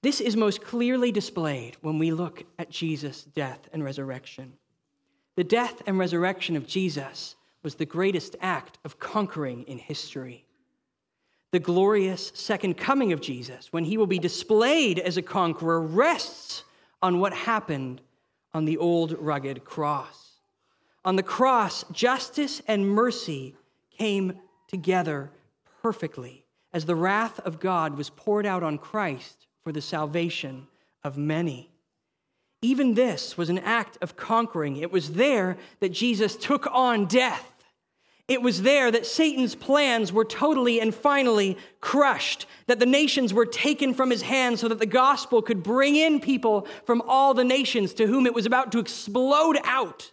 This 0.02 0.20
is 0.20 0.36
most 0.36 0.62
clearly 0.62 1.12
displayed 1.12 1.76
when 1.80 1.98
we 1.98 2.10
look 2.10 2.44
at 2.58 2.70
Jesus' 2.70 3.22
death 3.22 3.68
and 3.72 3.84
resurrection. 3.84 4.54
The 5.36 5.44
death 5.44 5.80
and 5.86 5.98
resurrection 5.98 6.56
of 6.56 6.66
Jesus 6.66 7.36
was 7.62 7.76
the 7.76 7.86
greatest 7.86 8.34
act 8.40 8.78
of 8.84 8.98
conquering 8.98 9.62
in 9.62 9.78
history. 9.78 10.44
The 11.52 11.60
glorious 11.60 12.32
second 12.34 12.76
coming 12.76 13.12
of 13.12 13.20
Jesus, 13.20 13.72
when 13.72 13.84
he 13.84 13.96
will 13.96 14.06
be 14.06 14.18
displayed 14.18 14.98
as 14.98 15.16
a 15.16 15.22
conqueror, 15.22 15.80
rests 15.80 16.64
on 17.00 17.20
what 17.20 17.32
happened 17.32 18.00
on 18.54 18.64
the 18.64 18.76
old 18.78 19.16
rugged 19.18 19.64
cross. 19.64 20.32
On 21.04 21.16
the 21.16 21.22
cross, 21.22 21.84
justice 21.90 22.62
and 22.68 22.88
mercy 22.88 23.56
came 23.90 24.38
together 24.68 25.30
perfectly 25.82 26.44
as 26.72 26.86
the 26.86 26.94
wrath 26.94 27.40
of 27.40 27.60
God 27.60 27.96
was 27.96 28.10
poured 28.10 28.46
out 28.46 28.62
on 28.62 28.78
Christ 28.78 29.46
for 29.62 29.72
the 29.72 29.80
salvation 29.80 30.66
of 31.04 31.18
many. 31.18 31.70
Even 32.62 32.94
this 32.94 33.36
was 33.36 33.50
an 33.50 33.58
act 33.58 33.98
of 34.00 34.16
conquering. 34.16 34.76
It 34.76 34.92
was 34.92 35.12
there 35.12 35.56
that 35.80 35.90
Jesus 35.90 36.36
took 36.36 36.66
on 36.72 37.06
death 37.06 37.51
it 38.28 38.40
was 38.40 38.62
there 38.62 38.90
that 38.90 39.04
Satan's 39.04 39.54
plans 39.54 40.12
were 40.12 40.24
totally 40.24 40.80
and 40.80 40.94
finally 40.94 41.58
crushed, 41.80 42.46
that 42.66 42.78
the 42.78 42.86
nations 42.86 43.34
were 43.34 43.46
taken 43.46 43.94
from 43.94 44.10
his 44.10 44.22
hands 44.22 44.60
so 44.60 44.68
that 44.68 44.78
the 44.78 44.86
gospel 44.86 45.42
could 45.42 45.62
bring 45.62 45.96
in 45.96 46.20
people 46.20 46.66
from 46.86 47.02
all 47.06 47.34
the 47.34 47.44
nations 47.44 47.94
to 47.94 48.06
whom 48.06 48.26
it 48.26 48.34
was 48.34 48.46
about 48.46 48.72
to 48.72 48.78
explode 48.78 49.58
out. 49.64 50.12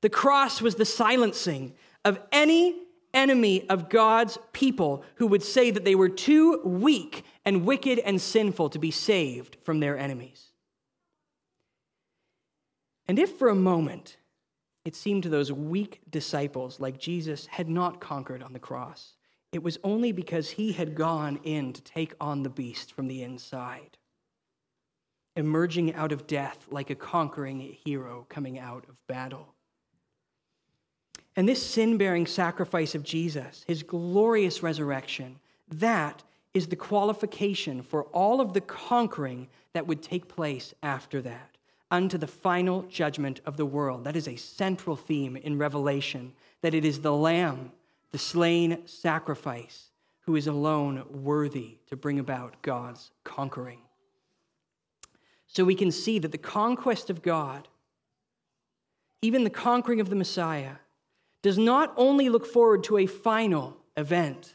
The 0.00 0.08
cross 0.08 0.62
was 0.62 0.76
the 0.76 0.86
silencing 0.86 1.74
of 2.04 2.18
any 2.32 2.74
enemy 3.12 3.68
of 3.68 3.90
God's 3.90 4.38
people 4.52 5.04
who 5.16 5.26
would 5.26 5.42
say 5.42 5.70
that 5.70 5.84
they 5.84 5.94
were 5.94 6.08
too 6.08 6.60
weak 6.64 7.24
and 7.44 7.66
wicked 7.66 7.98
and 7.98 8.20
sinful 8.20 8.70
to 8.70 8.78
be 8.78 8.90
saved 8.90 9.56
from 9.62 9.80
their 9.80 9.98
enemies. 9.98 10.46
And 13.06 13.18
if 13.18 13.38
for 13.38 13.48
a 13.48 13.54
moment 13.54 14.16
it 14.90 14.96
seemed 14.96 15.22
to 15.22 15.28
those 15.28 15.52
weak 15.52 16.00
disciples 16.10 16.80
like 16.80 16.98
Jesus 16.98 17.46
had 17.46 17.68
not 17.68 18.00
conquered 18.00 18.42
on 18.42 18.52
the 18.52 18.58
cross. 18.58 19.14
It 19.52 19.62
was 19.62 19.78
only 19.84 20.10
because 20.10 20.50
he 20.50 20.72
had 20.72 20.96
gone 20.96 21.38
in 21.44 21.72
to 21.74 21.80
take 21.82 22.12
on 22.20 22.42
the 22.42 22.50
beast 22.50 22.92
from 22.92 23.06
the 23.06 23.22
inside. 23.22 23.98
emerging 25.36 25.94
out 25.94 26.12
of 26.12 26.26
death 26.26 26.66
like 26.70 26.90
a 26.90 26.94
conquering 26.94 27.60
hero 27.84 28.26
coming 28.28 28.58
out 28.58 28.84
of 28.88 29.06
battle. 29.06 29.54
And 31.36 31.48
this 31.48 31.64
sin 31.64 31.96
bearing 31.96 32.26
sacrifice 32.26 32.94
of 32.94 33.02
Jesus, 33.02 33.64
his 33.66 33.82
glorious 33.82 34.62
resurrection, 34.62 35.38
that 35.68 36.22
is 36.52 36.66
the 36.66 36.76
qualification 36.76 37.82
for 37.82 38.04
all 38.06 38.40
of 38.40 38.52
the 38.52 38.60
conquering 38.60 39.48
that 39.72 39.86
would 39.86 40.02
take 40.02 40.26
place 40.26 40.74
after 40.82 41.22
that, 41.22 41.49
unto 41.90 42.16
the 42.16 42.26
final 42.26 42.82
judgment 42.82 43.40
of 43.46 43.56
the 43.56 43.66
world. 43.66 44.04
That 44.04 44.16
is 44.16 44.28
a 44.28 44.36
central 44.36 44.96
theme 44.96 45.36
in 45.36 45.58
Revelation, 45.58 46.32
that 46.62 46.74
it 46.74 46.84
is 46.84 47.00
the 47.00 47.12
Lamb, 47.12 47.72
the 48.12 48.18
slain 48.18 48.86
sacrifice, 48.86 49.90
who 50.20 50.36
is 50.36 50.46
alone 50.46 51.04
worthy 51.10 51.78
to 51.88 51.96
bring 51.96 52.18
about 52.18 52.60
God's 52.62 53.10
conquering. 53.24 53.80
So 55.46 55.64
we 55.64 55.74
can 55.74 55.90
see 55.90 56.18
that 56.20 56.30
the 56.30 56.38
conquest 56.38 57.10
of 57.10 57.22
God, 57.22 57.66
even 59.22 59.42
the 59.42 59.50
conquering 59.50 60.00
of 60.00 60.08
the 60.08 60.16
Messiah, 60.16 60.76
does 61.42 61.58
not 61.58 61.92
only 61.96 62.28
look 62.28 62.46
forward 62.46 62.84
to 62.84 62.98
a 62.98 63.06
final 63.06 63.76
event 63.96 64.54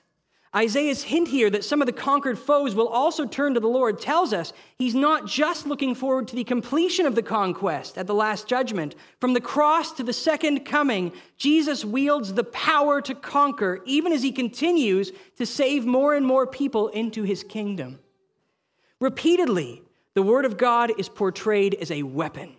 Isaiah's 0.56 1.04
hint 1.04 1.28
here 1.28 1.50
that 1.50 1.66
some 1.66 1.82
of 1.82 1.86
the 1.86 1.92
conquered 1.92 2.40
foes 2.40 2.76
will 2.76 2.88
also 2.88 3.26
turn 3.26 3.54
to 3.54 3.60
the 3.60 3.68
Lord 3.68 4.00
tells 4.00 4.32
us 4.32 4.54
he's 4.78 4.96
not 4.96 5.28
just 5.28 5.68
looking 5.68 5.94
forward 5.94 6.30
to 6.30 6.36
the 6.36 6.46
completion 6.46 7.06
of 7.06 7.14
the 7.14 7.22
conquest 7.22 7.98
at 7.98 8.08
the 8.08 8.14
last 8.14 8.48
judgment. 8.48 8.96
From 9.20 9.34
the 9.34 9.42
cross 9.42 9.92
to 9.94 10.04
the 10.04 10.14
second 10.14 10.64
coming, 10.64 11.12
Jesus 11.38 11.84
wields 11.84 12.34
the 12.34 12.46
power 12.46 13.02
to 13.02 13.14
conquer, 13.14 13.82
even 13.86 14.14
as 14.14 14.24
he 14.24 14.32
continues 14.32 15.12
to 15.38 15.46
save 15.46 15.86
more 15.86 16.16
and 16.16 16.26
more 16.26 16.48
people 16.48 16.88
into 16.88 17.24
his 17.24 17.44
kingdom. 17.44 18.00
Repeatedly, 19.02 19.82
the 20.14 20.24
Word 20.24 20.46
of 20.46 20.56
God 20.56 20.98
is 20.98 21.10
portrayed 21.10 21.76
as 21.76 21.92
a 21.92 22.04
weapon 22.04 22.56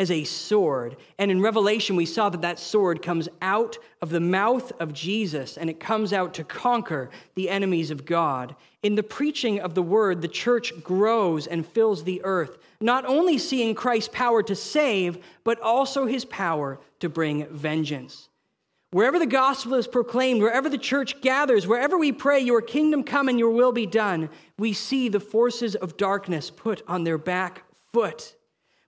as 0.00 0.10
a 0.10 0.24
sword. 0.24 0.96
And 1.18 1.30
in 1.30 1.42
Revelation, 1.42 1.94
we 1.94 2.06
saw 2.06 2.30
that 2.30 2.40
that 2.40 2.58
sword 2.58 3.02
comes 3.02 3.28
out 3.42 3.76
of 4.00 4.08
the 4.08 4.18
mouth 4.18 4.72
of 4.80 4.94
Jesus 4.94 5.58
and 5.58 5.68
it 5.68 5.78
comes 5.78 6.14
out 6.14 6.32
to 6.34 6.44
conquer 6.44 7.10
the 7.34 7.50
enemies 7.50 7.90
of 7.90 8.06
God. 8.06 8.56
In 8.82 8.94
the 8.94 9.02
preaching 9.02 9.60
of 9.60 9.74
the 9.74 9.82
word, 9.82 10.22
the 10.22 10.26
church 10.26 10.72
grows 10.82 11.46
and 11.46 11.66
fills 11.66 12.02
the 12.02 12.22
earth, 12.24 12.56
not 12.80 13.04
only 13.04 13.36
seeing 13.36 13.74
Christ's 13.74 14.08
power 14.10 14.42
to 14.44 14.56
save, 14.56 15.18
but 15.44 15.60
also 15.60 16.06
his 16.06 16.24
power 16.24 16.80
to 17.00 17.10
bring 17.10 17.46
vengeance. 17.48 18.30
Wherever 18.92 19.18
the 19.18 19.26
gospel 19.26 19.74
is 19.74 19.86
proclaimed, 19.86 20.40
wherever 20.40 20.70
the 20.70 20.78
church 20.78 21.20
gathers, 21.20 21.66
wherever 21.66 21.98
we 21.98 22.10
pray, 22.10 22.40
Your 22.40 22.62
kingdom 22.62 23.04
come 23.04 23.28
and 23.28 23.38
Your 23.38 23.50
will 23.50 23.72
be 23.72 23.84
done, 23.84 24.30
we 24.58 24.72
see 24.72 25.10
the 25.10 25.20
forces 25.20 25.74
of 25.76 25.98
darkness 25.98 26.48
put 26.48 26.82
on 26.88 27.04
their 27.04 27.18
back 27.18 27.64
foot. 27.92 28.34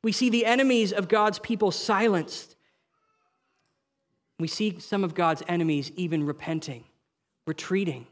We 0.03 0.13
see 0.13 0.31
the 0.31 0.47
enemies 0.47 0.93
of 0.93 1.09
God's 1.09 1.39
people 1.39 1.71
silenced. 1.71 2.57
We 4.39 4.49
see 4.49 4.79
some 4.81 5.05
of 5.05 5.15
God's 5.15 5.43
enemies 5.47 5.93
even 5.95 6.25
repenting, 6.25 6.85
retreating 7.47 8.07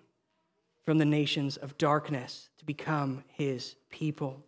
from 0.84 0.98
the 0.98 1.04
nations 1.04 1.56
of 1.56 1.76
darkness 1.78 2.48
to 2.58 2.64
become 2.64 3.24
his 3.32 3.74
people. 3.90 4.44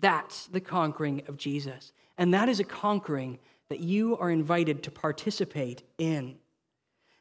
That's 0.00 0.46
the 0.46 0.60
conquering 0.60 1.22
of 1.28 1.36
Jesus. 1.36 1.92
And 2.16 2.32
that 2.34 2.48
is 2.48 2.60
a 2.60 2.64
conquering 2.64 3.38
that 3.68 3.80
you 3.80 4.16
are 4.16 4.30
invited 4.30 4.82
to 4.84 4.90
participate 4.90 5.82
in. 5.98 6.36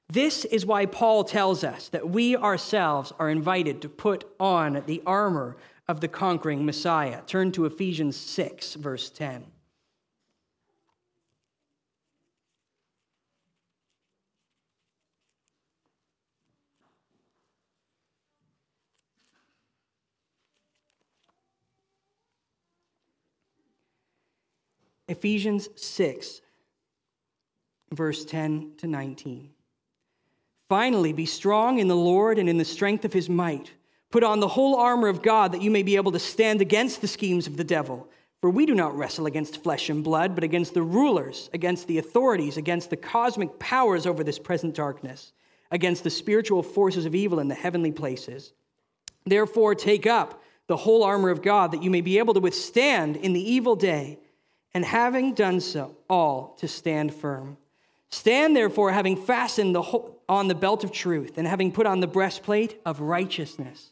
This 0.10 0.46
is 0.46 0.66
why 0.66 0.86
Paul 0.86 1.26
tells 1.26 1.64
us 1.64 1.90
that 1.90 2.10
we 2.10 2.38
ourselves 2.38 3.12
are 3.20 3.30
invited 3.30 3.82
to 3.82 3.90
put 3.90 4.24
on 4.40 4.84
the 4.86 5.02
armor 5.06 5.58
of 5.88 6.02
the 6.02 6.08
conquering 6.08 6.66
Messiah. 6.66 7.22
Turn 7.26 7.52
to 7.54 7.66
Ephesians 7.66 8.18
6, 8.18 8.76
verse 8.76 9.10
10. 9.10 9.46
Ephesians 25.10 25.70
6, 25.78 26.42
verse 27.94 28.26
10 28.26 28.74
to 28.78 28.88
19. 28.88 29.50
Finally, 30.68 31.14
be 31.14 31.26
strong 31.26 31.80
in 31.80 31.88
the 31.88 31.96
Lord 31.96 32.38
and 32.38 32.50
in 32.50 32.58
the 32.58 32.66
strength 32.66 33.06
of 33.06 33.14
his 33.14 33.30
might. 33.30 33.72
Put 34.10 34.24
on 34.24 34.40
the 34.40 34.48
whole 34.48 34.76
armor 34.76 35.10
of 35.10 35.22
God 35.22 35.52
that 35.52 35.62
you 35.62 35.70
may 35.70 35.84
be 35.84 35.98
able 35.98 36.14
to 36.14 36.20
stand 36.20 36.62
against 36.62 37.02
the 37.02 37.08
schemes 37.08 37.46
of 37.46 37.58
the 37.58 37.64
devil. 37.64 38.10
For 38.40 38.50
we 38.50 38.66
do 38.66 38.76
not 38.76 38.96
wrestle 38.96 39.26
against 39.26 39.64
flesh 39.64 39.90
and 39.90 40.04
blood, 40.04 40.36
but 40.36 40.44
against 40.44 40.74
the 40.74 40.84
rulers, 40.84 41.50
against 41.54 41.88
the 41.88 41.98
authorities, 41.98 42.56
against 42.56 42.90
the 42.90 42.98
cosmic 42.98 43.58
powers 43.60 44.06
over 44.06 44.24
this 44.24 44.40
present 44.40 44.76
darkness, 44.76 45.34
against 45.72 46.04
the 46.04 46.10
spiritual 46.10 46.62
forces 46.62 47.06
of 47.06 47.16
evil 47.16 47.40
in 47.40 47.48
the 47.48 47.56
heavenly 47.56 47.92
places. 47.92 48.54
Therefore, 49.26 49.76
take 49.76 50.06
up 50.06 50.42
the 50.68 50.78
whole 50.78 51.04
armor 51.04 51.30
of 51.30 51.42
God 51.42 51.72
that 51.72 51.84
you 51.84 51.90
may 51.90 52.02
be 52.02 52.20
able 52.20 52.36
to 52.36 52.40
withstand 52.40 53.18
in 53.18 53.34
the 53.34 53.52
evil 53.52 53.76
day, 53.76 54.20
and 54.74 54.86
having 54.86 55.34
done 55.34 55.60
so, 55.60 55.98
all 56.10 56.56
to 56.60 56.68
stand 56.68 57.14
firm. 57.14 57.58
Stand 58.10 58.56
therefore, 58.56 58.92
having 58.92 59.18
fastened 59.18 59.74
the 59.74 59.82
whole, 59.82 60.22
on 60.30 60.48
the 60.48 60.56
belt 60.56 60.84
of 60.84 60.92
truth, 60.92 61.38
and 61.38 61.48
having 61.48 61.72
put 61.72 61.88
on 61.88 62.00
the 62.00 62.08
breastplate 62.08 62.80
of 62.86 63.02
righteousness 63.02 63.92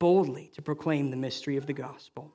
boldly 0.00 0.50
to 0.54 0.62
proclaim 0.62 1.10
the 1.10 1.16
mystery 1.16 1.56
of 1.56 1.66
the 1.66 1.72
gospel. 1.72 2.32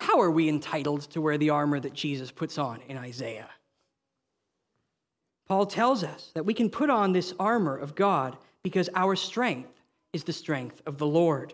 How 0.00 0.20
are 0.20 0.30
we 0.30 0.48
entitled 0.48 1.02
to 1.10 1.20
wear 1.20 1.36
the 1.36 1.50
armor 1.50 1.78
that 1.78 1.92
Jesus 1.92 2.30
puts 2.30 2.56
on 2.56 2.80
in 2.88 2.96
Isaiah? 2.96 3.50
Paul 5.46 5.66
tells 5.66 6.02
us 6.02 6.30
that 6.34 6.46
we 6.46 6.54
can 6.54 6.70
put 6.70 6.88
on 6.88 7.12
this 7.12 7.34
armor 7.38 7.76
of 7.76 7.94
God 7.94 8.38
because 8.62 8.88
our 8.94 9.16
strength 9.16 9.82
is 10.12 10.24
the 10.24 10.32
strength 10.32 10.80
of 10.86 10.98
the 10.98 11.06
Lord. 11.06 11.52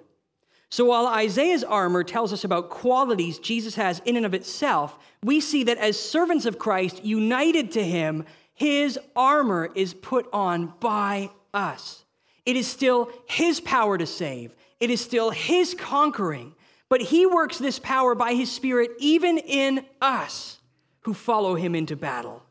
So 0.69 0.85
while 0.85 1.07
Isaiah's 1.07 1.65
armor 1.65 2.05
tells 2.05 2.33
us 2.33 2.45
about 2.45 2.71
qualities 2.71 3.39
Jesus 3.39 3.77
has 3.77 4.03
in 4.05 4.17
and 4.17 4.27
of 4.27 4.35
itself, 4.35 4.99
we 5.23 5.41
see 5.41 5.65
that 5.65 5.79
as 5.79 5.99
servants 5.99 6.47
of 6.47 6.59
Christ, 6.59 7.05
united 7.05 7.73
to 7.73 7.85
him, 7.85 8.25
his 8.53 8.99
armor 9.17 9.71
is 9.75 9.95
put 9.95 10.29
on 10.33 10.75
by 10.81 11.31
us. 11.53 12.04
It 12.47 12.57
is 12.57 12.67
still 12.67 13.11
His 13.27 13.61
power 13.61 13.99
to 13.99 14.07
save, 14.07 14.55
it 14.81 14.91
is 14.91 15.01
still 15.01 15.31
His 15.31 15.75
conquering. 15.75 16.55
But 16.91 17.01
He 17.01 17.27
works 17.27 17.59
this 17.59 17.79
power 17.79 18.15
by 18.15 18.35
His 18.35 18.53
Spirit 18.53 18.93
even 18.99 19.39
in 19.39 19.85
us 20.01 20.59
who 21.01 21.15
follow 21.15 21.55
Him 21.55 21.75
into 21.75 21.97
battle. 21.97 22.43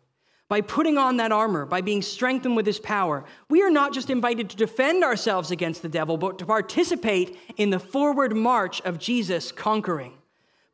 By 0.49 0.61
putting 0.61 0.97
on 0.97 1.17
that 1.17 1.31
armor, 1.31 1.65
by 1.65 1.81
being 1.81 2.01
strengthened 2.01 2.55
with 2.55 2.65
His 2.65 2.79
power, 2.79 3.23
we 3.49 3.61
are 3.61 3.69
not 3.69 3.93
just 3.93 4.09
invited 4.09 4.49
to 4.49 4.57
defend 4.57 5.03
ourselves 5.03 5.51
against 5.51 5.81
the 5.81 5.89
devil, 5.89 6.17
but 6.17 6.39
to 6.39 6.45
participate 6.45 7.37
in 7.57 7.69
the 7.69 7.79
forward 7.79 8.35
march 8.35 8.81
of 8.81 8.99
Jesus 8.99 9.51
conquering. 9.51 10.13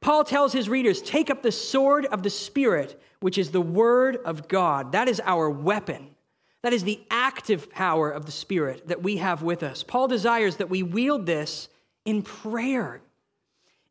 Paul 0.01 0.23
tells 0.23 0.53
his 0.53 0.69
readers, 0.69 1.01
Take 1.01 1.29
up 1.29 1.43
the 1.43 1.51
sword 1.51 2.05
of 2.05 2.23
the 2.23 2.29
Spirit, 2.29 3.01
which 3.19 3.37
is 3.37 3.51
the 3.51 3.61
Word 3.61 4.17
of 4.25 4.47
God. 4.47 4.93
That 4.93 5.09
is 5.09 5.21
our 5.25 5.49
weapon. 5.49 6.15
That 6.61 6.73
is 6.73 6.83
the 6.83 7.01
active 7.09 7.71
power 7.71 8.09
of 8.11 8.25
the 8.25 8.31
Spirit 8.31 8.87
that 8.87 9.01
we 9.01 9.17
have 9.17 9.41
with 9.41 9.63
us. 9.63 9.83
Paul 9.83 10.07
desires 10.07 10.57
that 10.57 10.69
we 10.69 10.83
wield 10.83 11.25
this 11.25 11.69
in 12.05 12.21
prayer, 12.21 13.01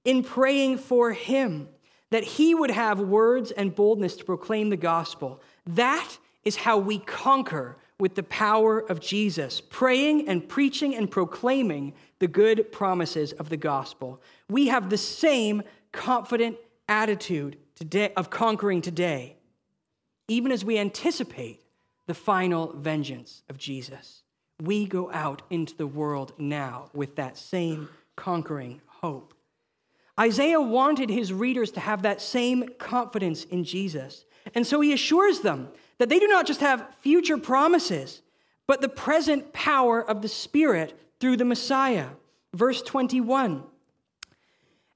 in 0.04 0.22
praying 0.22 0.78
for 0.78 1.12
Him, 1.12 1.68
that 2.10 2.24
He 2.24 2.54
would 2.54 2.70
have 2.70 3.00
words 3.00 3.50
and 3.50 3.74
boldness 3.74 4.16
to 4.16 4.24
proclaim 4.24 4.68
the 4.68 4.76
gospel. 4.76 5.40
That 5.66 6.18
is 6.44 6.56
how 6.56 6.78
we 6.78 6.98
conquer 6.98 7.78
with 7.98 8.14
the 8.14 8.22
power 8.22 8.78
of 8.78 9.00
Jesus, 9.00 9.60
praying 9.60 10.28
and 10.28 10.46
preaching 10.48 10.94
and 10.94 11.10
proclaiming 11.10 11.94
the 12.20 12.28
good 12.28 12.70
promises 12.70 13.32
of 13.32 13.48
the 13.48 13.56
gospel. 13.56 14.22
We 14.48 14.68
have 14.68 14.88
the 14.88 14.98
same 14.98 15.62
confident 15.90 16.56
attitude 16.88 17.56
today 17.74 18.12
of 18.16 18.30
conquering 18.30 18.82
today, 18.82 19.36
even 20.28 20.52
as 20.52 20.64
we 20.64 20.78
anticipate 20.78 21.60
the 22.08 22.14
final 22.14 22.72
vengeance 22.72 23.42
of 23.50 23.58
Jesus. 23.58 24.22
We 24.62 24.86
go 24.86 25.12
out 25.12 25.42
into 25.50 25.76
the 25.76 25.86
world 25.86 26.32
now 26.38 26.88
with 26.94 27.16
that 27.16 27.36
same 27.36 27.90
conquering 28.16 28.80
hope. 28.86 29.34
Isaiah 30.18 30.60
wanted 30.60 31.10
his 31.10 31.34
readers 31.34 31.70
to 31.72 31.80
have 31.80 32.02
that 32.02 32.22
same 32.22 32.70
confidence 32.78 33.44
in 33.44 33.62
Jesus. 33.62 34.24
And 34.54 34.66
so 34.66 34.80
he 34.80 34.94
assures 34.94 35.40
them 35.40 35.68
that 35.98 36.08
they 36.08 36.18
do 36.18 36.26
not 36.26 36.46
just 36.46 36.60
have 36.60 36.88
future 37.02 37.36
promises, 37.36 38.22
but 38.66 38.80
the 38.80 38.88
present 38.88 39.52
power 39.52 40.02
of 40.02 40.22
the 40.22 40.28
Spirit 40.28 40.98
through 41.20 41.36
the 41.36 41.44
Messiah. 41.44 42.08
Verse 42.54 42.80
21 42.80 43.64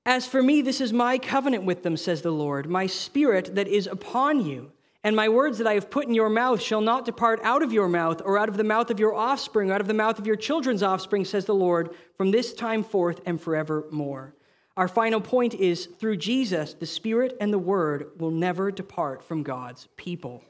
As 0.06 0.26
for 0.26 0.42
me, 0.42 0.62
this 0.62 0.80
is 0.80 0.94
my 0.94 1.18
covenant 1.18 1.64
with 1.64 1.82
them, 1.82 1.98
says 1.98 2.22
the 2.22 2.32
Lord, 2.32 2.70
my 2.70 2.86
Spirit 2.86 3.54
that 3.54 3.68
is 3.68 3.86
upon 3.86 4.46
you. 4.46 4.72
And 5.04 5.16
my 5.16 5.28
words 5.28 5.58
that 5.58 5.66
I 5.66 5.74
have 5.74 5.90
put 5.90 6.06
in 6.06 6.14
your 6.14 6.28
mouth 6.28 6.62
shall 6.62 6.80
not 6.80 7.04
depart 7.04 7.40
out 7.42 7.62
of 7.62 7.72
your 7.72 7.88
mouth, 7.88 8.22
or 8.24 8.38
out 8.38 8.48
of 8.48 8.56
the 8.56 8.64
mouth 8.64 8.90
of 8.90 9.00
your 9.00 9.14
offspring, 9.14 9.70
or 9.70 9.74
out 9.74 9.80
of 9.80 9.88
the 9.88 9.94
mouth 9.94 10.18
of 10.18 10.26
your 10.26 10.36
children's 10.36 10.82
offspring, 10.82 11.24
says 11.24 11.44
the 11.44 11.54
Lord, 11.54 11.90
from 12.16 12.30
this 12.30 12.52
time 12.52 12.84
forth 12.84 13.20
and 13.26 13.40
forevermore. 13.40 14.34
Our 14.76 14.88
final 14.88 15.20
point 15.20 15.54
is 15.54 15.86
through 15.86 16.16
Jesus, 16.16 16.74
the 16.74 16.86
Spirit 16.86 17.36
and 17.40 17.52
the 17.52 17.58
Word 17.58 18.12
will 18.18 18.30
never 18.30 18.70
depart 18.70 19.24
from 19.24 19.42
God's 19.42 19.88
people. 19.96 20.42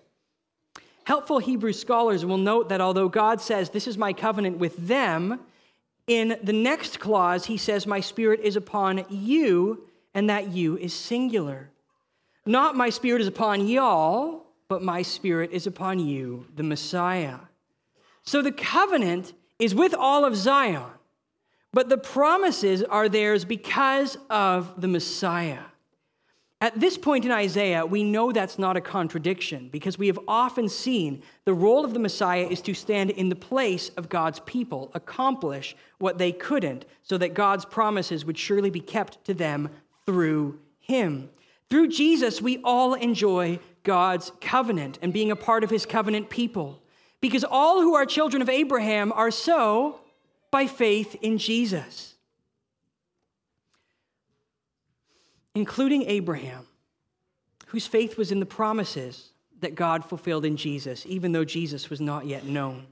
Helpful 1.05 1.39
Hebrew 1.39 1.73
scholars 1.73 2.25
will 2.25 2.37
note 2.37 2.69
that 2.69 2.81
although 2.81 3.09
God 3.09 3.41
says, 3.41 3.71
This 3.71 3.89
is 3.89 3.99
my 3.99 4.13
covenant 4.13 4.59
with 4.59 4.77
them, 4.87 5.41
in 6.07 6.39
the 6.43 6.53
next 6.53 7.01
clause, 7.01 7.47
he 7.47 7.57
says, 7.57 7.87
My 7.87 8.01
Spirit 8.01 8.41
is 8.41 8.55
upon 8.55 9.05
you, 9.09 9.89
and 10.15 10.31
that 10.31 10.49
you 10.53 10.77
is 10.77 10.93
singular. 10.93 11.71
Not 12.47 12.77
my 12.77 12.91
Spirit 12.91 13.21
is 13.21 13.29
upon 13.29 13.67
y'all, 13.67 14.42
but 14.73 14.83
my 14.83 15.03
Spirit 15.03 15.53
is 15.53 15.67
upon 15.67 15.99
you, 15.99 16.47
the 16.57 16.63
Messiah. 16.63 17.41
So 18.23 18.41
the 18.41 18.51
covenant 18.51 19.35
is 19.59 19.75
with 19.75 19.93
all 19.93 20.25
of 20.25 20.35
Zion. 20.35 20.87
But 21.75 21.91
the 21.91 21.99
promises 21.99 22.83
are 22.83 23.07
theirs 23.07 23.45
because 23.45 24.17
of 24.31 24.81
the 24.81 24.89
Messiah. 24.89 25.65
At 26.63 26.81
this 26.81 26.97
point 26.97 27.27
in 27.27 27.31
Isaiah, 27.31 27.85
we 27.85 28.03
know 28.03 28.33
that's 28.33 28.59
not 28.59 28.79
a 28.79 28.81
contradiction 28.81 29.69
because 29.71 29.99
we 29.99 30.07
have 30.07 30.19
often 30.27 30.71
seen 30.71 31.23
the 31.45 31.53
role 31.53 31.85
of 31.85 31.93
the 31.93 32.01
Messiah 32.01 32.47
is 32.47 32.63
to 32.63 32.73
stand 32.73 33.11
in 33.11 33.29
the 33.29 33.37
place 33.37 33.91
of 33.99 34.09
God's 34.09 34.41
people, 34.41 34.91
accomplish 34.95 35.77
what 35.99 36.17
they 36.17 36.33
couldn't, 36.33 36.87
so 37.03 37.19
that 37.19 37.35
God's 37.35 37.67
promises 37.67 38.25
would 38.25 38.39
surely 38.39 38.71
be 38.71 38.81
kept 38.81 39.23
to 39.27 39.35
them 39.35 39.69
through 40.07 40.59
him. 40.81 41.29
Through 41.69 41.89
Jesus, 41.89 42.41
we 42.41 42.59
all 42.65 42.95
enjoy 42.95 43.59
God's 43.83 44.33
covenant 44.41 44.99
and 45.03 45.13
being 45.13 45.31
a 45.31 45.37
part 45.37 45.65
of 45.65 45.71
his 45.71 45.87
covenant 45.87 46.31
people. 46.31 46.83
Because 47.21 47.45
all 47.45 47.81
who 47.81 47.95
are 47.95 48.05
children 48.05 48.43
of 48.43 48.49
Abraham 48.49 49.13
are 49.13 49.31
so 49.31 50.01
by 50.51 50.67
faith 50.67 51.17
in 51.23 51.39
Jesus, 51.39 52.15
including 55.55 56.03
Abraham, 56.03 56.67
whose 57.69 57.87
faith 57.87 58.19
was 58.19 58.33
in 58.33 58.41
the 58.41 58.47
promises 58.47 59.31
that 59.61 59.75
God 59.75 60.05
fulfilled 60.05 60.45
in 60.45 60.57
Jesus, 60.57 61.07
even 61.07 61.33
though 61.33 61.45
Jesus 61.45 61.89
was 61.89 62.01
not 62.01 62.27
yet 62.27 62.45
known. 62.45 62.87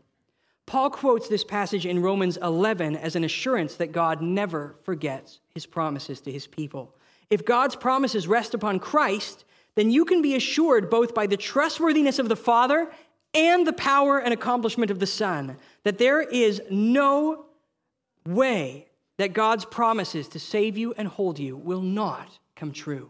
Paul 0.65 0.89
quotes 0.89 1.29
this 1.29 1.43
passage 1.43 1.85
in 1.85 2.01
Romans 2.01 2.37
11 2.37 2.97
as 2.97 3.17
an 3.17 3.25
assurance 3.25 3.75
that 3.75 3.91
God 3.91 4.23
never 4.23 4.77
forgets 4.85 5.41
his 5.53 5.67
promises 5.67 6.21
to 6.21 6.31
his 6.31 6.47
people. 6.47 6.95
If 7.29 7.45
God's 7.45 7.75
promises 7.75 8.29
rest 8.29 8.55
upon 8.55 8.79
Christ, 8.79 9.45
then 9.81 9.91
you 9.91 10.05
can 10.05 10.21
be 10.21 10.37
assured 10.37 10.91
both 10.91 11.15
by 11.15 11.27
the 11.27 11.39
trustworthiness 11.39 12.19
of 12.19 12.29
the 12.29 12.37
Father 12.37 12.91
and 13.33 13.67
the 13.67 13.73
power 13.73 14.19
and 14.19 14.35
accomplishment 14.35 14.91
of 14.91 14.99
the 14.99 15.07
Son 15.07 15.57
that 15.85 15.97
there 15.97 16.21
is 16.21 16.61
no 16.69 17.47
way 18.27 18.87
that 19.17 19.33
God's 19.33 19.65
promises 19.65 20.29
to 20.29 20.39
save 20.39 20.77
you 20.77 20.93
and 20.99 21.09
hold 21.09 21.39
you 21.39 21.57
will 21.57 21.81
not 21.81 22.39
come 22.57 22.73
true. 22.73 23.09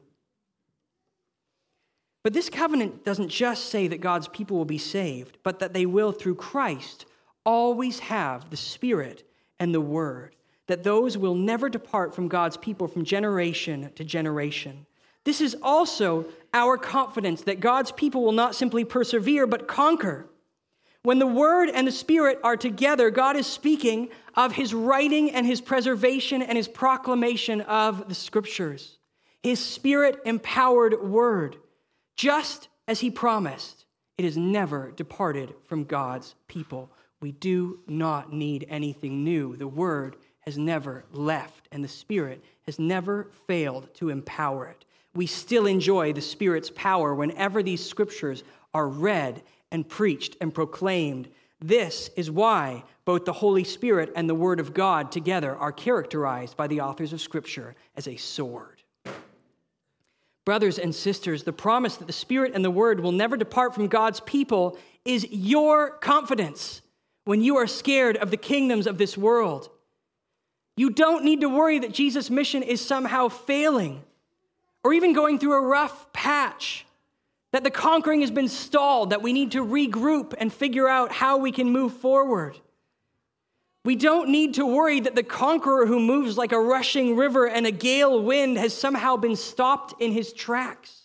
But 2.22 2.35
this 2.35 2.48
covenant 2.48 3.04
doesn't 3.04 3.30
just 3.30 3.66
say 3.70 3.88
that 3.88 4.00
God's 4.00 4.28
people 4.28 4.56
will 4.56 4.64
be 4.64 4.78
saved, 4.78 5.38
but 5.42 5.59
that 5.59 5.72
they 5.72 5.87
will, 5.87 6.12
through 6.12 6.37
Christ, 6.37 7.04
always 7.44 7.98
have 7.98 8.48
the 8.48 8.56
Spirit 8.56 9.28
and 9.59 9.74
the 9.74 9.80
Word, 9.80 10.37
that 10.68 10.85
those 10.85 11.18
will 11.18 11.35
never 11.35 11.68
depart 11.68 12.14
from 12.14 12.28
God's 12.28 12.56
people 12.56 12.87
from 12.87 13.04
generation 13.04 13.90
to 13.96 14.04
generation. 14.04 14.87
This 15.24 15.40
is 15.40 15.56
also 15.62 16.26
our 16.52 16.76
confidence 16.76 17.42
that 17.42 17.61
God's 17.61 17.92
people 17.92 18.22
will 18.22 18.33
not 18.33 18.54
simply 18.54 18.85
persevere, 18.85 19.46
but 19.46 19.68
conquer. 19.68 20.26
When 21.02 21.18
the 21.18 21.26
Word 21.26 21.70
and 21.70 21.87
the 21.87 21.92
Spirit 21.92 22.38
are 22.42 22.56
together, 22.56 23.11
God 23.11 23.37
is 23.37 23.46
speaking 23.46 24.09
of 24.35 24.52
His 24.52 24.74
writing 24.74 25.30
and 25.30 25.46
His 25.46 25.61
preservation 25.61 26.42
and 26.42 26.56
His 26.59 26.68
proclamation 26.68 27.62
of 27.62 28.09
the 28.09 28.14
Scriptures. 28.14 28.98
His 29.42 29.59
Spirit 29.59 30.20
empowered 30.26 31.00
Word, 31.02 31.56
just 32.16 32.68
as 32.87 33.00
He 33.00 33.11
promised, 33.11 33.87
it 34.18 34.24
has 34.24 34.37
never 34.37 34.90
departed 34.90 35.54
from 35.64 35.85
God's 35.85 36.35
people. 36.48 36.90
We 37.20 37.33
do 37.33 37.80
not 37.87 38.33
need 38.33 38.66
anything 38.68 39.24
new. 39.24 39.56
The 39.56 39.68
Word 39.68 40.16
has 40.40 40.59
never 40.59 41.04
left, 41.12 41.68
and 41.72 41.83
the 41.83 41.88
Spirit 41.88 42.44
has 42.66 42.78
never 42.78 43.30
failed 43.46 43.94
to 43.94 44.11
empower 44.11 44.66
it. 44.66 44.85
We 45.14 45.27
still 45.27 45.66
enjoy 45.66 46.12
the 46.12 46.20
Spirit's 46.20 46.70
power 46.70 47.14
whenever 47.14 47.62
these 47.62 47.85
Scriptures 47.85 48.44
are 48.73 48.88
read 48.88 49.42
and 49.73 49.88
preached 49.88 50.37
and 50.40 50.55
proclaimed. 50.55 51.29
This 51.61 52.11
is 52.16 52.31
why 52.31 52.85
both 53.05 53.25
the 53.25 53.33
Holy 53.33 53.64
Spirit 53.64 54.12
and 54.14 54.29
the 54.29 54.35
Word 54.35 54.61
of 54.61 54.73
God 54.73 55.11
together 55.11 55.57
are 55.57 55.73
characterized 55.73 56.57
by 56.57 56.66
the 56.68 56.81
authors 56.81 57.12
of 57.12 57.20
Scripture 57.20 57.75
as 57.96 58.07
a 58.07 58.16
sword. 58.16 58.83
Brothers 60.46 60.79
and 60.79 60.94
sisters, 60.94 61.42
the 61.42 61.53
promise 61.53 61.96
that 61.96 62.07
the 62.07 62.12
Spirit 62.12 62.53
and 62.55 62.64
the 62.64 62.70
Word 62.70 63.01
will 63.01 63.12
never 63.12 63.37
depart 63.37 63.75
from 63.75 63.88
God's 63.88 64.20
people 64.20 64.79
is 65.05 65.27
your 65.31 65.90
confidence 65.99 66.83
when 67.25 67.42
you 67.42 67.57
are 67.57 67.66
scared 67.66 68.16
of 68.16 68.31
the 68.31 68.37
kingdoms 68.37 68.87
of 68.87 68.96
this 68.96 69.18
world. 69.18 69.70
You 70.77 70.90
don't 70.90 71.25
need 71.25 71.42
to 71.42 71.49
worry 71.49 71.79
that 71.81 71.92
Jesus' 71.92 72.31
mission 72.31 72.62
is 72.62 72.81
somehow 72.81 73.29
failing 73.29 74.03
or 74.85 74.93
even 74.93 75.12
going 75.12 75.38
through 75.38 75.55
a 75.55 75.61
rough 75.61 76.12
patch 76.12 76.87
that 77.53 77.64
the 77.64 77.71
conquering 77.71 78.21
has 78.21 78.31
been 78.31 78.49
stalled, 78.49 79.11
that 79.11 79.23
we 79.23 79.33
need 79.33 79.53
to 79.53 79.64
regroup 79.64 80.35
and 80.38 80.53
figure 80.53 80.88
out 80.88 81.11
how 81.11 81.37
we 81.37 81.51
can 81.51 81.71
move 81.71 81.93
forward. 81.95 82.57
We 83.85 83.97
don't 83.97 84.29
need 84.29 84.55
to 84.55 84.66
worry 84.66 85.01
that 85.01 85.14
the 85.14 85.23
conqueror 85.23 85.87
who 85.87 85.99
moves 85.99 86.37
like 86.37 86.53
a 86.53 86.61
rushing 86.61 87.16
river 87.16 87.49
and 87.49 87.66
a 87.66 87.71
gale 87.71 88.23
wind 88.23 88.59
has 88.59 88.77
somehow 88.77 89.16
been 89.16 89.37
stopped 89.37 90.01
in 90.01 90.12
his 90.12 90.33
tracks. 90.33 91.01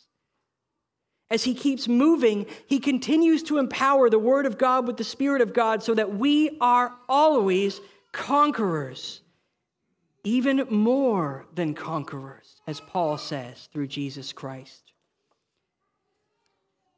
As 1.31 1.43
he 1.43 1.55
keeps 1.55 1.87
moving, 1.87 2.45
he 2.67 2.79
continues 2.79 3.41
to 3.43 3.57
empower 3.57 4.09
the 4.09 4.19
Word 4.19 4.45
of 4.45 4.57
God 4.57 4.85
with 4.85 4.97
the 4.97 5.03
Spirit 5.03 5.41
of 5.41 5.53
God 5.53 5.81
so 5.81 5.95
that 5.95 6.15
we 6.15 6.57
are 6.61 6.93
always 7.09 7.81
conquerors, 8.11 9.21
even 10.25 10.65
more 10.69 11.45
than 11.53 11.73
conquerors, 11.73 12.59
as 12.67 12.81
Paul 12.81 13.17
says 13.17 13.69
through 13.71 13.87
Jesus 13.87 14.33
Christ. 14.33 14.91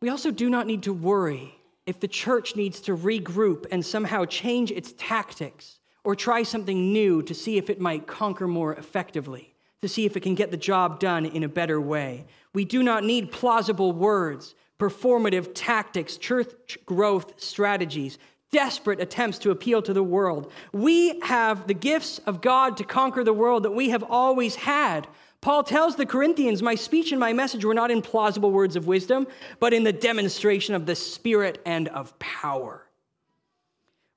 We 0.02 0.10
also 0.10 0.32
do 0.32 0.50
not 0.50 0.66
need 0.66 0.84
to 0.84 0.94
worry 0.94 1.56
if 1.86 2.00
the 2.00 2.08
church 2.08 2.56
needs 2.56 2.80
to 2.82 2.96
regroup 2.96 3.66
and 3.72 3.86
somehow 3.86 4.26
change 4.26 4.72
its 4.72 4.94
tactics 4.98 5.80
or 6.04 6.16
try 6.16 6.44
something 6.44 6.94
new 6.94 7.22
to 7.24 7.34
see 7.34 7.58
if 7.58 7.70
it 7.70 7.82
might 7.82 8.08
conquer 8.08 8.48
more 8.48 8.76
effectively, 8.76 9.54
to 9.82 9.90
see 9.90 10.06
if 10.06 10.16
it 10.16 10.22
can 10.22 10.36
get 10.36 10.52
the 10.52 10.58
job 10.58 11.00
done 11.00 11.26
in 11.26 11.44
a 11.44 11.50
better 11.50 11.82
way. 11.82 12.26
We 12.54 12.64
do 12.64 12.82
not 12.82 13.04
need 13.04 13.32
plausible 13.32 13.92
words, 13.92 14.56
performative 14.80 15.52
tactics, 15.54 16.16
church 16.18 16.78
growth 16.86 17.34
strategies, 17.42 18.20
desperate 18.52 19.00
attempts 19.00 19.38
to 19.40 19.52
appeal 19.52 19.82
to 19.82 19.94
the 19.94 20.04
world. 20.04 20.52
We 20.72 21.20
have 21.22 21.68
the 21.68 21.74
gifts 21.74 22.20
of 22.20 22.42
God 22.42 22.78
to 22.78 22.84
conquer 22.84 23.24
the 23.24 23.34
world 23.34 23.64
that 23.64 23.72
we 23.72 23.90
have 23.90 24.04
always 24.04 24.56
had 24.56 25.08
Paul 25.42 25.64
tells 25.64 25.96
the 25.96 26.06
Corinthians, 26.06 26.62
My 26.62 26.76
speech 26.76 27.12
and 27.12 27.20
my 27.20 27.34
message 27.34 27.64
were 27.64 27.74
not 27.74 27.92
in 27.92 28.02
plausible 28.02 28.52
words 28.52 28.76
of 28.76 28.88
wisdom, 28.88 29.28
but 29.60 29.74
in 29.74 29.84
the 29.84 29.94
demonstration 29.94 30.74
of 30.76 30.86
the 30.86 30.96
Spirit 30.96 31.62
and 31.66 31.88
of 31.90 32.18
power. 32.20 32.84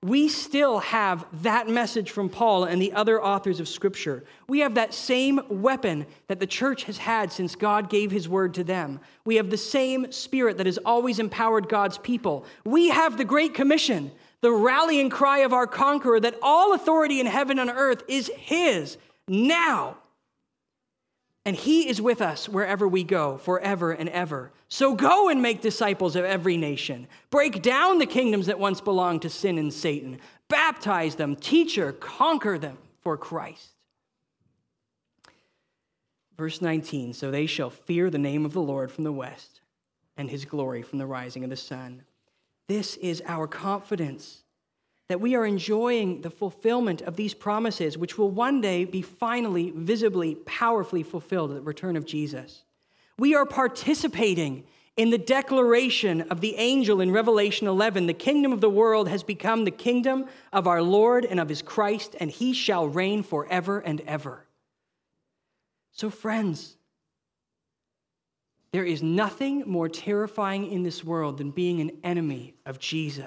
We 0.02 0.28
still 0.28 0.78
have 0.78 1.26
that 1.42 1.68
message 1.68 2.10
from 2.10 2.30
Paul 2.30 2.64
and 2.64 2.80
the 2.80 2.94
other 2.94 3.22
authors 3.22 3.60
of 3.60 3.68
Scripture. 3.68 4.24
We 4.48 4.60
have 4.60 4.74
that 4.76 4.94
same 4.94 5.42
weapon 5.50 6.06
that 6.28 6.40
the 6.40 6.46
church 6.46 6.84
has 6.84 6.96
had 6.96 7.30
since 7.30 7.54
God 7.54 7.90
gave 7.90 8.10
his 8.10 8.26
word 8.26 8.54
to 8.54 8.64
them. 8.64 8.98
We 9.26 9.36
have 9.36 9.50
the 9.50 9.58
same 9.58 10.10
Spirit 10.10 10.56
that 10.56 10.64
has 10.64 10.78
always 10.78 11.18
empowered 11.18 11.68
God's 11.68 11.98
people. 11.98 12.46
We 12.64 12.88
have 12.88 13.18
the 13.18 13.26
Great 13.26 13.52
Commission, 13.52 14.10
the 14.42 14.52
rallying 14.52 15.10
cry 15.10 15.38
of 15.38 15.52
our 15.52 15.66
conqueror 15.66 16.20
that 16.20 16.38
all 16.42 16.72
authority 16.72 17.20
in 17.20 17.26
heaven 17.26 17.58
and 17.58 17.70
earth 17.70 18.02
is 18.08 18.30
his 18.36 18.96
now. 19.28 19.98
And 21.44 21.56
he 21.56 21.88
is 21.88 22.02
with 22.02 22.20
us 22.20 22.48
wherever 22.48 22.86
we 22.86 23.02
go, 23.02 23.38
forever 23.38 23.92
and 23.92 24.08
ever. 24.10 24.52
So 24.68 24.94
go 24.94 25.28
and 25.28 25.40
make 25.40 25.62
disciples 25.62 26.14
of 26.14 26.24
every 26.24 26.56
nation. 26.56 27.06
Break 27.30 27.62
down 27.62 27.98
the 27.98 28.06
kingdoms 28.06 28.46
that 28.46 28.58
once 28.58 28.80
belonged 28.80 29.22
to 29.22 29.30
sin 29.30 29.56
and 29.58 29.72
Satan. 29.72 30.18
Baptize 30.48 31.14
them, 31.14 31.36
teacher, 31.36 31.92
conquer 31.92 32.58
them 32.58 32.76
for 33.00 33.16
Christ. 33.16 33.70
Verse 36.36 36.60
19 36.60 37.14
So 37.14 37.30
they 37.30 37.46
shall 37.46 37.70
fear 37.70 38.10
the 38.10 38.18
name 38.18 38.44
of 38.44 38.52
the 38.52 38.62
Lord 38.62 38.90
from 38.90 39.04
the 39.04 39.12
west, 39.12 39.60
and 40.16 40.28
his 40.30 40.44
glory 40.44 40.82
from 40.82 40.98
the 40.98 41.06
rising 41.06 41.44
of 41.44 41.50
the 41.50 41.56
sun. 41.56 42.02
This 42.70 42.96
is 42.98 43.20
our 43.26 43.48
confidence 43.48 44.44
that 45.08 45.20
we 45.20 45.34
are 45.34 45.44
enjoying 45.44 46.20
the 46.20 46.30
fulfillment 46.30 47.02
of 47.02 47.16
these 47.16 47.34
promises, 47.34 47.98
which 47.98 48.16
will 48.16 48.30
one 48.30 48.60
day 48.60 48.84
be 48.84 49.02
finally, 49.02 49.72
visibly, 49.74 50.36
powerfully 50.36 51.02
fulfilled 51.02 51.50
at 51.50 51.56
the 51.56 51.62
return 51.62 51.96
of 51.96 52.06
Jesus. 52.06 52.62
We 53.18 53.34
are 53.34 53.44
participating 53.44 54.62
in 54.96 55.10
the 55.10 55.18
declaration 55.18 56.20
of 56.30 56.40
the 56.40 56.54
angel 56.58 57.00
in 57.00 57.10
Revelation 57.10 57.66
11 57.66 58.06
the 58.06 58.14
kingdom 58.14 58.52
of 58.52 58.60
the 58.60 58.70
world 58.70 59.08
has 59.08 59.24
become 59.24 59.64
the 59.64 59.72
kingdom 59.72 60.26
of 60.52 60.68
our 60.68 60.80
Lord 60.80 61.24
and 61.24 61.40
of 61.40 61.48
his 61.48 61.62
Christ, 61.62 62.14
and 62.20 62.30
he 62.30 62.52
shall 62.52 62.86
reign 62.86 63.24
forever 63.24 63.80
and 63.80 64.00
ever. 64.02 64.46
So, 65.90 66.08
friends, 66.08 66.76
there 68.72 68.84
is 68.84 69.02
nothing 69.02 69.64
more 69.66 69.88
terrifying 69.88 70.70
in 70.70 70.82
this 70.82 71.02
world 71.02 71.38
than 71.38 71.50
being 71.50 71.80
an 71.80 71.90
enemy 72.04 72.54
of 72.64 72.78
Jesus. 72.78 73.26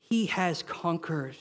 He 0.00 0.26
has 0.26 0.62
conquered. 0.62 1.36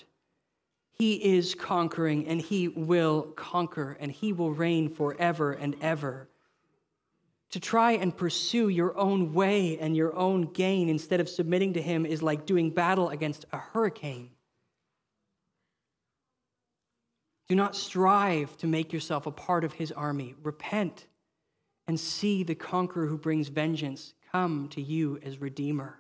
He 0.91 1.38
is 1.38 1.56
conquering 1.56 2.28
and 2.28 2.39
he 2.39 2.68
will 2.68 3.24
conquer 3.36 3.98
and 4.00 4.12
he 4.12 4.32
will 4.32 4.52
reign 4.52 4.89
forever 4.89 5.54
and 5.54 5.76
ever. 5.82 6.30
To 7.52 7.60
try 7.60 7.93
and 7.93 8.16
pursue 8.16 8.70
your 8.70 8.98
own 8.98 9.34
way 9.34 9.78
and 9.80 9.96
your 9.96 10.16
own 10.16 10.52
gain 10.54 10.89
instead 10.89 11.20
of 11.20 11.30
submitting 11.30 11.74
to 11.74 11.82
him 11.82 12.06
is 12.06 12.22
like 12.22 12.46
doing 12.46 12.70
battle 12.70 13.10
against 13.10 13.46
a 13.52 13.58
hurricane. 13.58 14.32
Do 17.48 17.56
not 17.56 17.76
strive 17.76 18.56
to 18.58 18.68
make 18.68 18.91
yourself 18.91 19.26
a 19.26 19.32
part 19.32 19.64
of 19.64 19.74
his 19.74 19.91
army. 19.91 20.36
Repent 20.41 21.06
and 21.88 22.00
see 22.00 22.44
the 22.44 22.56
conqueror 22.56 23.08
who 23.08 23.18
brings 23.18 23.48
vengeance 23.48 24.14
come 24.32 24.68
to 24.70 24.82
you 24.82 25.20
as 25.24 25.40
Redeemer, 25.40 26.00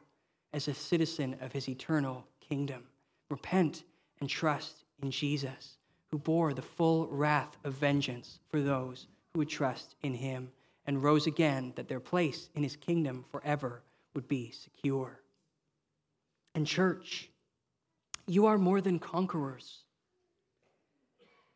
as 0.53 0.67
a 0.67 0.73
citizen 0.73 1.37
of 1.41 1.51
his 1.51 1.69
eternal 1.69 2.25
kingdom. 2.39 2.83
Repent 3.29 3.83
and 4.19 4.29
trust 4.29 4.83
in 5.01 5.11
Jesus, 5.11 5.77
who 6.11 6.17
bore 6.17 6.53
the 6.53 6.61
full 6.61 7.07
wrath 7.07 7.57
of 7.63 7.73
vengeance 7.73 8.39
for 8.49 8.61
those 8.61 9.07
who 9.33 9.39
would 9.39 9.49
trust 9.49 9.95
in 10.01 10.13
him 10.13 10.51
and 10.87 11.03
rose 11.03 11.27
again 11.27 11.73
that 11.75 11.87
their 11.87 11.99
place 11.99 12.49
in 12.55 12.63
his 12.63 12.75
kingdom 12.75 13.25
forever 13.31 13.83
would 14.13 14.27
be 14.27 14.51
secure. 14.51 15.19
And, 16.53 16.65
church, 16.65 17.29
you 18.27 18.45
are 18.45 18.57
more 18.57 18.81
than 18.81 18.99
conquerors. 18.99 19.84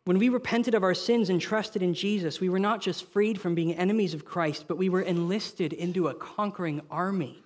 When 0.10 0.18
we 0.18 0.30
repented 0.30 0.74
of 0.74 0.82
our 0.82 0.95
sins 0.95 1.30
and 1.30 1.39
trusted 1.39 1.84
in 1.84 1.93
Jesus, 1.93 2.39
we 2.39 2.49
were 2.49 2.57
not 2.57 2.82
just 2.82 3.05
freed 3.12 3.39
from 3.39 3.53
being 3.53 3.76
enemies 3.76 4.16
of 4.16 4.26
Christ, 4.26 4.66
but 4.68 4.80
we 4.80 4.89
were 4.89 5.03
enlisted 5.03 5.72
into 5.72 6.07
a 6.07 6.16
conquering 6.16 6.82
army. 6.89 7.43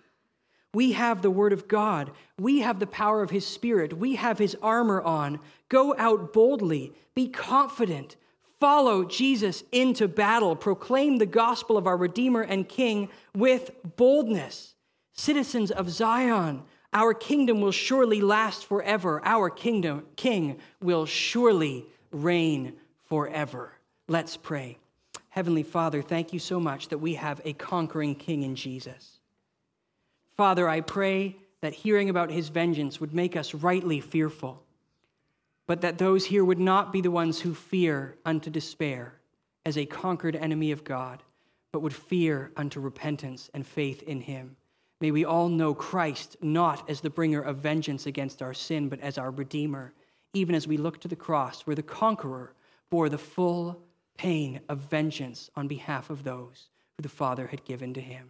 We 0.73 0.93
have 0.93 1.21
the 1.21 1.29
Word 1.29 1.51
of 1.51 1.67
God. 1.67 2.11
We 2.39 2.61
have 2.61 2.79
the 2.79 2.87
power 2.87 3.21
of 3.21 3.31
His 3.31 3.45
Spirit. 3.45 3.97
We 3.97 4.15
have 4.15 4.39
His 4.39 4.55
armor 4.61 5.01
on. 5.01 5.41
Go 5.67 5.93
out 5.97 6.31
boldly. 6.31 6.93
Be 7.13 7.27
confident. 7.27 8.15
Follow 8.61 9.03
Jesus 9.03 9.65
into 9.73 10.07
battle. 10.07 10.55
Proclaim 10.55 11.17
the 11.17 11.25
gospel 11.25 11.75
of 11.75 11.85
our 11.85 11.97
Redeemer 11.97 12.43
and 12.43 12.69
King 12.69 13.09
with 13.35 13.71
boldness. 13.97 14.73
Citizens 15.11 15.69
of 15.69 15.89
Zion, 15.89 16.63
our 16.93 17.13
kingdom 17.13 17.59
will 17.59 17.73
surely 17.73 18.21
last 18.21 18.65
forever. 18.65 19.21
Our 19.25 19.49
kingdom, 19.49 20.05
King 20.15 20.61
will 20.81 21.05
surely 21.05 21.87
reign 22.13 22.73
forever. 23.05 23.73
Let's 24.07 24.37
pray. 24.37 24.77
Heavenly 25.29 25.63
Father, 25.63 26.01
thank 26.01 26.31
you 26.31 26.39
so 26.39 26.59
much 26.59 26.89
that 26.89 26.99
we 26.99 27.15
have 27.15 27.41
a 27.43 27.53
conquering 27.53 28.15
King 28.15 28.43
in 28.43 28.55
Jesus. 28.55 29.19
Father, 30.37 30.69
I 30.69 30.81
pray 30.81 31.35
that 31.61 31.73
hearing 31.73 32.09
about 32.09 32.29
his 32.29 32.49
vengeance 32.49 32.99
would 32.99 33.13
make 33.13 33.35
us 33.35 33.53
rightly 33.53 33.99
fearful, 33.99 34.61
but 35.65 35.81
that 35.81 35.97
those 35.97 36.25
here 36.25 36.43
would 36.43 36.59
not 36.59 36.91
be 36.91 37.01
the 37.01 37.11
ones 37.11 37.39
who 37.39 37.53
fear 37.53 38.15
unto 38.25 38.49
despair 38.49 39.15
as 39.65 39.77
a 39.77 39.85
conquered 39.85 40.35
enemy 40.35 40.71
of 40.71 40.83
God, 40.83 41.23
but 41.71 41.79
would 41.79 41.93
fear 41.93 42.51
unto 42.57 42.79
repentance 42.79 43.49
and 43.53 43.65
faith 43.65 44.03
in 44.03 44.21
him. 44.21 44.55
May 44.99 45.11
we 45.11 45.25
all 45.25 45.49
know 45.49 45.73
Christ 45.73 46.37
not 46.41 46.89
as 46.89 47.01
the 47.01 47.09
bringer 47.09 47.41
of 47.41 47.57
vengeance 47.57 48.05
against 48.05 48.41
our 48.41 48.53
sin, 48.53 48.89
but 48.89 48.99
as 48.99 49.17
our 49.17 49.31
Redeemer, 49.31 49.93
even 50.33 50.55
as 50.55 50.67
we 50.67 50.77
look 50.77 50.99
to 50.99 51.07
the 51.07 51.15
cross 51.15 51.61
where 51.61 51.75
the 51.75 51.83
conqueror 51.83 52.53
bore 52.89 53.09
the 53.09 53.17
full 53.17 53.81
pain 54.17 54.59
of 54.69 54.79
vengeance 54.79 55.49
on 55.55 55.67
behalf 55.67 56.09
of 56.09 56.23
those 56.23 56.69
who 56.97 57.03
the 57.03 57.09
Father 57.09 57.47
had 57.47 57.63
given 57.65 57.93
to 57.93 58.01
him. 58.01 58.29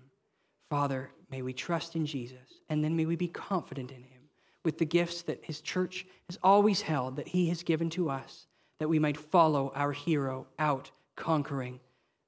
Father, 0.70 1.12
may 1.30 1.42
we 1.42 1.54
trust 1.54 1.96
in 1.96 2.06
Jesus, 2.06 2.62
and 2.70 2.84
then 2.84 2.96
may 2.96 3.06
we 3.06 3.16
be 3.16 3.28
confident 3.28 3.92
in 3.92 4.04
him 4.04 4.22
with 4.64 4.78
the 4.78 4.86
gifts 4.86 5.22
that 5.24 5.44
his 5.44 5.62
church 5.62 6.06
has 6.30 6.40
always 6.42 6.82
held, 6.82 7.18
that 7.18 7.28
he 7.28 7.50
has 7.50 7.64
given 7.64 7.90
to 7.92 8.10
us, 8.10 8.48
that 8.80 8.88
we 8.88 9.00
might 9.00 9.18
follow 9.18 9.72
our 9.76 9.92
hero 9.92 10.48
out 10.58 10.90
conquering, 11.16 11.80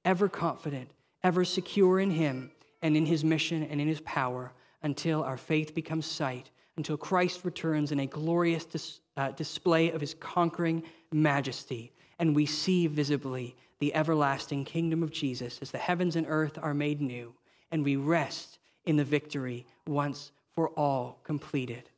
ever 0.04 0.28
confident, 0.28 0.92
ever 1.24 1.46
secure 1.46 2.00
in 2.00 2.12
him 2.12 2.52
and 2.82 2.96
in 2.96 3.06
his 3.06 3.24
mission 3.24 3.64
and 3.64 3.82
in 3.82 3.88
his 3.88 4.02
power 4.02 4.54
until 4.84 5.24
our 5.24 5.38
faith 5.38 5.74
becomes 5.74 6.06
sight, 6.06 6.52
until 6.78 6.98
Christ 6.98 7.46
returns 7.46 7.92
in 7.92 8.00
a 8.00 8.08
glorious 8.08 8.66
dis- 8.66 9.00
uh, 9.18 9.32
display 9.32 9.92
of 9.92 10.02
his 10.02 10.14
conquering 10.14 10.84
majesty, 11.12 11.92
and 12.20 12.36
we 12.36 12.46
see 12.46 12.88
visibly 12.88 13.56
the 13.80 13.94
everlasting 13.94 14.66
kingdom 14.66 15.04
of 15.04 15.12
Jesus 15.12 15.60
as 15.62 15.72
the 15.72 15.78
heavens 15.78 16.16
and 16.16 16.26
earth 16.30 16.58
are 16.62 16.74
made 16.74 17.02
new 17.02 17.34
and 17.72 17.84
we 17.84 17.96
rest 17.96 18.60
in 18.86 18.96
the 18.96 19.04
victory 19.04 19.66
once 19.88 20.32
for 20.54 20.70
all 20.70 21.20
completed. 21.24 21.90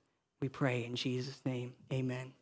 We 0.42 0.50
pray 0.50 0.86
in 0.86 0.96
Jesus' 0.96 1.40
name. 1.46 1.74
Amen. 1.92 2.34